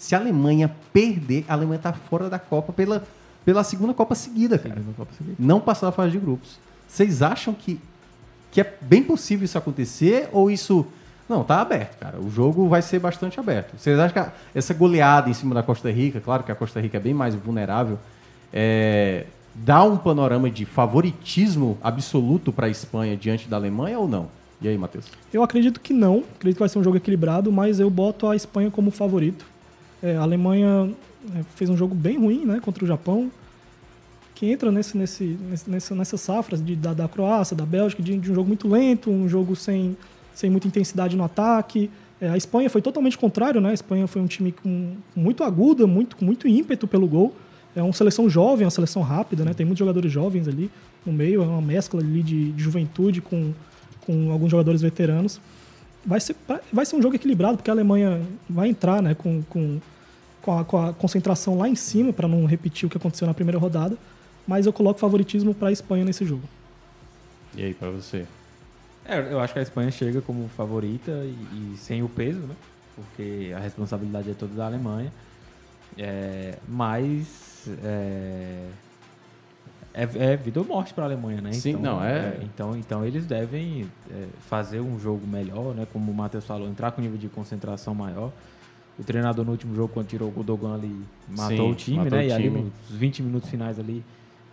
[0.00, 3.04] Se a Alemanha perder, a Alemanha tá fora da Copa pela,
[3.44, 4.76] pela segunda Copa seguida, cara.
[4.76, 5.36] Segunda Copa seguida.
[5.38, 6.58] Não passar a fase de grupos.
[6.88, 7.78] Vocês acham que,
[8.50, 10.86] que é bem possível isso acontecer ou isso.
[11.28, 12.18] Não, tá aberto, cara.
[12.18, 13.74] O jogo vai ser bastante aberto.
[13.78, 16.80] Vocês acham que a- essa goleada em cima da Costa Rica, claro que a Costa
[16.80, 17.98] Rica é bem mais vulnerável,
[18.52, 24.28] é, dá um panorama de favoritismo absoluto para a Espanha diante da Alemanha ou não?
[24.62, 25.04] E aí, Matheus?
[25.32, 26.24] Eu acredito que não.
[26.36, 29.44] Acredito que vai ser um jogo equilibrado, mas eu boto a Espanha como favorito.
[30.02, 30.90] É, a Alemanha
[31.36, 33.30] é, fez um jogo bem ruim né, contra o Japão,
[34.34, 38.30] que entra nesse, nesse, nessa, nessas safras de, da, da Croácia, da Bélgica, de, de
[38.30, 39.96] um jogo muito lento, um jogo sem,
[40.34, 41.90] sem muita intensidade no ataque.
[42.20, 43.70] É, a Espanha foi totalmente contrário, né?
[43.70, 47.34] A Espanha foi um time com muito aguda, muito, com muito ímpeto pelo gol.
[47.74, 49.54] É uma seleção jovem, uma seleção rápida, né?
[49.54, 50.70] Tem muitos jogadores jovens ali
[51.04, 53.52] no meio, é uma mescla ali de, de juventude com,
[54.06, 55.40] com alguns jogadores veteranos.
[56.04, 56.34] Vai ser,
[56.72, 59.78] vai ser um jogo equilibrado, porque a Alemanha vai entrar né, com, com,
[60.42, 63.34] com, a, com a concentração lá em cima, para não repetir o que aconteceu na
[63.34, 63.96] primeira rodada.
[64.46, 66.42] Mas eu coloco favoritismo para a Espanha nesse jogo.
[67.54, 68.26] E aí, para você?
[69.04, 72.54] É, eu acho que a Espanha chega como favorita e, e, sem o peso, né?
[72.94, 75.12] Porque a responsabilidade é toda da Alemanha.
[75.98, 78.66] É, mas é,
[79.92, 81.52] é, é, vida ou morte para a Alemanha, né?
[81.52, 82.18] Sim, então, não é...
[82.18, 82.40] é.
[82.42, 85.86] Então, então eles devem é, fazer um jogo melhor, né?
[85.92, 88.30] Como o Matheus falou, entrar com nível de concentração maior.
[88.98, 92.18] O treinador no último jogo, quando tirou o Godogan ali, matou Sim, o time, matou
[92.18, 92.24] né?
[92.24, 92.30] O time.
[92.30, 94.04] E ali nos 20 minutos finais ali,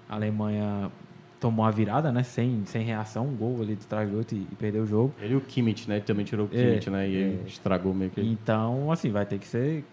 [0.07, 0.91] a Alemanha
[1.39, 2.23] tomou a virada, né?
[2.23, 5.13] Sem, sem reação, um gol ali de trás do outro e, e perdeu o jogo.
[5.21, 5.95] Ele e o Kimmich, né?
[5.95, 7.09] Ele também tirou o Kimmich, é, né?
[7.09, 7.39] E é.
[7.47, 8.21] estragou meio que...
[8.21, 9.83] Então, assim, vai ter que ser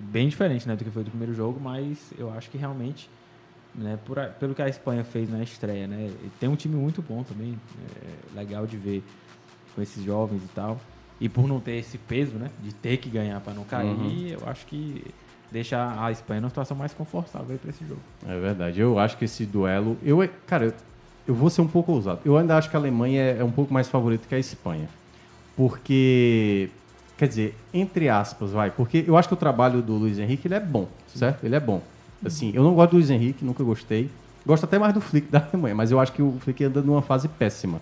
[0.00, 3.08] bem diferente né, do que foi do primeiro jogo, mas eu acho que realmente,
[3.74, 6.10] né, por, pelo que a Espanha fez na estreia, né?
[6.38, 7.58] Tem um time muito bom também,
[8.02, 9.02] é legal de ver
[9.74, 10.80] com esses jovens e tal.
[11.20, 12.50] E por não ter esse peso, né?
[12.62, 14.26] De ter que ganhar para não cair, uhum.
[14.28, 15.04] eu acho que
[15.50, 18.00] deixa a Espanha numa situação mais confortável para esse jogo.
[18.26, 18.80] É verdade.
[18.80, 19.96] Eu acho que esse duelo.
[20.02, 20.74] Eu, cara,
[21.26, 22.20] eu vou ser um pouco ousado.
[22.24, 24.88] Eu ainda acho que a Alemanha é, é um pouco mais favorita que a Espanha.
[25.56, 26.70] Porque.
[27.18, 28.70] Quer dizer, entre aspas, vai.
[28.70, 31.44] Porque eu acho que o trabalho do Luiz Henrique ele é bom, certo?
[31.44, 31.82] Ele é bom.
[32.24, 34.10] Assim, eu não gosto do Luiz Henrique, nunca gostei.
[34.46, 37.02] Gosto até mais do Flick da Alemanha, mas eu acho que o Flick anda numa
[37.02, 37.80] fase péssima.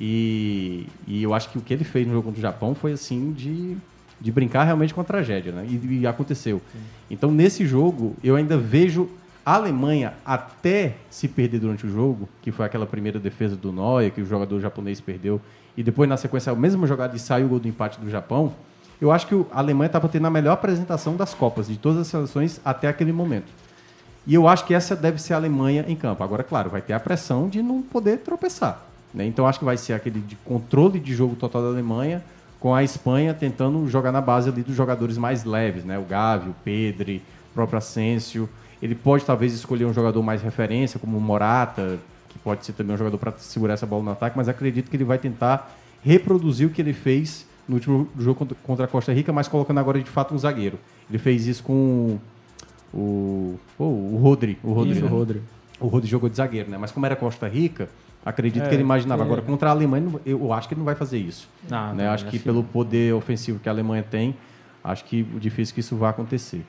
[0.00, 2.92] E, e eu acho que o que ele fez no jogo contra o Japão foi
[2.92, 3.76] assim de,
[4.18, 5.66] de brincar realmente com a tragédia, né?
[5.68, 6.62] E, e aconteceu.
[6.72, 6.78] Sim.
[7.10, 9.10] Então, nesse jogo, eu ainda vejo
[9.44, 14.10] a Alemanha, até se perder durante o jogo, que foi aquela primeira defesa do Neuer,
[14.10, 15.40] que o jogador japonês perdeu,
[15.76, 18.54] e depois, na sequência, a mesma jogada e saiu o gol do empate do Japão,
[19.00, 22.06] eu acho que a Alemanha estava tendo a melhor apresentação das Copas, de todas as
[22.06, 23.50] seleções até aquele momento.
[24.26, 26.22] E eu acho que essa deve ser a Alemanha em campo.
[26.22, 28.89] Agora, claro, vai ter a pressão de não poder tropeçar.
[29.12, 29.26] Né?
[29.26, 32.22] Então, acho que vai ser aquele de controle de jogo total da Alemanha,
[32.58, 35.98] com a Espanha tentando jogar na base ali dos jogadores mais leves, né?
[35.98, 38.48] O Gavi, o Pedri, o próprio Asensio.
[38.82, 41.98] Ele pode talvez escolher um jogador mais referência, como o Morata,
[42.28, 44.96] que pode ser também um jogador para segurar essa bola no ataque, mas acredito que
[44.96, 49.32] ele vai tentar reproduzir o que ele fez no último jogo contra a Costa Rica,
[49.32, 50.78] mas colocando agora de fato um zagueiro.
[51.08, 52.18] Ele fez isso com
[52.92, 54.58] o, oh, o Rodri.
[54.62, 55.10] O Rodri, isso, né?
[55.10, 55.42] o Rodri.
[55.78, 56.76] O Rodri jogou de zagueiro, né?
[56.78, 57.88] Mas como era Costa Rica,
[58.24, 59.22] acredito é, que ele imaginava.
[59.22, 59.24] É.
[59.24, 61.48] Agora, contra a Alemanha, eu acho que ele não vai fazer isso.
[61.68, 62.04] Não, né?
[62.04, 62.44] Não, acho que assim.
[62.44, 64.34] pelo poder ofensivo que a Alemanha tem,
[64.82, 66.64] acho que difícil que isso vá acontecer.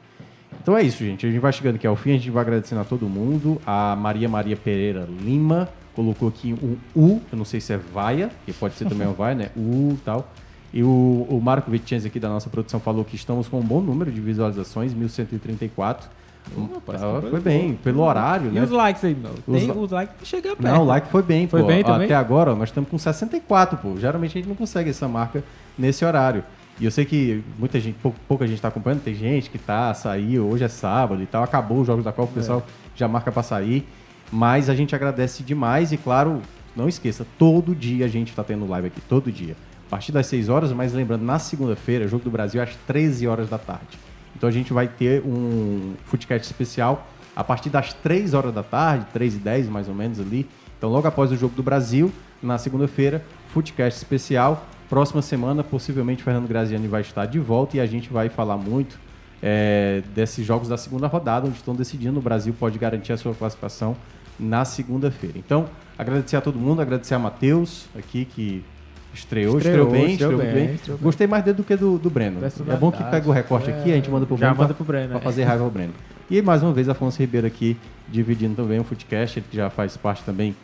[0.61, 1.25] Então é isso, gente.
[1.25, 3.61] A gente vai chegando aqui ao fim, a gente vai agradecendo a todo mundo.
[3.65, 8.29] A Maria Maria Pereira Lima colocou aqui um U, eu não sei se é vaia,
[8.45, 9.49] que pode ser também um vai, né?
[9.55, 10.31] U e tal.
[10.73, 13.81] E o, o Marco Vicenzi aqui da nossa produção falou que estamos com um bom
[13.81, 16.09] número de visualizações, 1134.
[16.55, 16.81] Oh,
[17.29, 18.63] foi bem, pelo horário, e né?
[18.63, 19.31] os likes aí, meu?
[19.45, 20.63] Tem, os, os likes chega perto.
[20.63, 21.67] Não, o like foi bem, foi pô.
[21.67, 22.05] bem também?
[22.05, 23.97] Até agora, ó, nós estamos com 64, pô.
[23.97, 25.43] Geralmente a gente não consegue essa marca
[25.77, 26.43] nesse horário.
[26.79, 29.93] E eu sei que muita gente, pouca, pouca gente está acompanhando, tem gente que tá,
[29.93, 32.71] saiu, hoje é sábado e tal, acabou os jogos da Copa, o pessoal é.
[32.95, 33.87] já marca para sair.
[34.31, 36.41] Mas a gente agradece demais e, claro,
[36.75, 39.55] não esqueça, todo dia a gente está tendo live aqui, todo dia.
[39.87, 43.49] A partir das 6 horas, mas lembrando, na segunda-feira, Jogo do Brasil, às 13 horas
[43.49, 43.99] da tarde.
[44.41, 49.05] Então a gente vai ter um Footcast especial a partir das 3 horas da tarde,
[49.13, 50.49] 3 e 10 mais ou menos ali.
[50.79, 52.11] Então logo após o Jogo do Brasil,
[52.41, 54.65] na segunda-feira, Footcast especial.
[54.89, 58.99] Próxima semana, possivelmente, Fernando Graziani vai estar de volta e a gente vai falar muito
[59.43, 62.17] é, desses jogos da segunda rodada, onde estão decidindo.
[62.17, 63.95] O Brasil pode garantir a sua classificação
[64.39, 65.37] na segunda-feira.
[65.37, 68.65] Então, agradecer a todo mundo, agradecer a Matheus aqui, que
[69.13, 70.53] estreou, estreou, estreou bem, estreou, bem.
[70.53, 70.75] bem.
[70.75, 72.39] Estreou Gostei mais dele do que do, do Breno.
[72.43, 74.61] É bom que pega o recorte é, aqui, a gente manda pro já Breno.
[74.61, 75.09] manda pro Breno.
[75.09, 75.21] Para é.
[75.21, 75.93] fazer raiva ao Breno.
[76.29, 79.97] E mais uma vez, Afonso Ribeiro aqui, dividindo também o Footcast, ele que já faz
[79.97, 80.55] parte também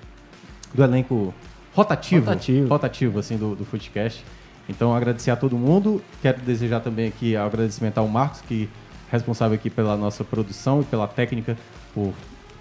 [0.74, 1.34] do elenco
[1.74, 4.24] rotativo, rotativo, rotativo assim, do, do Footcast.
[4.70, 6.02] Então, agradecer a todo mundo.
[6.22, 8.70] Quero desejar também aqui agradecimento ao Marcos, que
[9.10, 11.58] é responsável aqui pela nossa produção e pela técnica,
[11.94, 12.14] por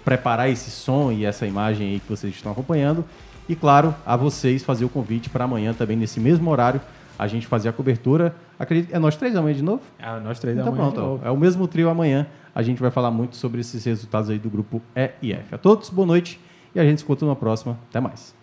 [0.05, 3.03] preparar esse som e essa imagem aí que vocês estão acompanhando.
[3.47, 6.81] E, claro, a vocês fazer o convite para amanhã também, nesse mesmo horário,
[7.17, 8.35] a gente fazer a cobertura.
[8.59, 9.81] Acredito, é nós três amanhã de novo?
[9.97, 11.25] É, nós três então, amanhã pronto, de novo.
[11.25, 12.27] É o mesmo trio amanhã.
[12.53, 15.55] A gente vai falar muito sobre esses resultados aí do grupo E e F.
[15.55, 16.39] A todos, boa noite
[16.73, 17.77] e a gente se encontra na próxima.
[17.89, 18.35] Até mais.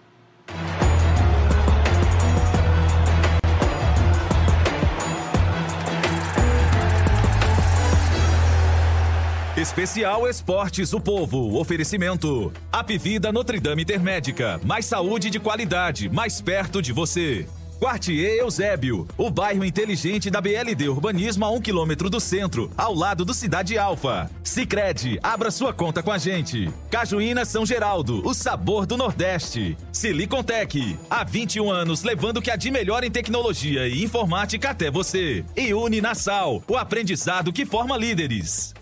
[9.65, 11.59] Especial Esportes o Povo.
[11.59, 12.53] Oferecimento.
[12.71, 14.61] Apvida Notre Dame Intermédica.
[14.63, 17.47] Mais saúde de qualidade, mais perto de você.
[17.81, 23.25] Quartier Eusébio, o bairro inteligente da BLD Urbanismo a um quilômetro do centro, ao lado
[23.25, 24.31] do Cidade Alfa.
[24.43, 26.71] Sicredi, abra sua conta com a gente.
[26.91, 29.79] Cajuína São Geraldo, o sabor do Nordeste.
[29.91, 34.91] Silicontec, há 21 anos levando o que há de melhor em tecnologia e informática até
[34.91, 35.43] você.
[35.57, 38.75] E Uni Nassau, o aprendizado que forma líderes.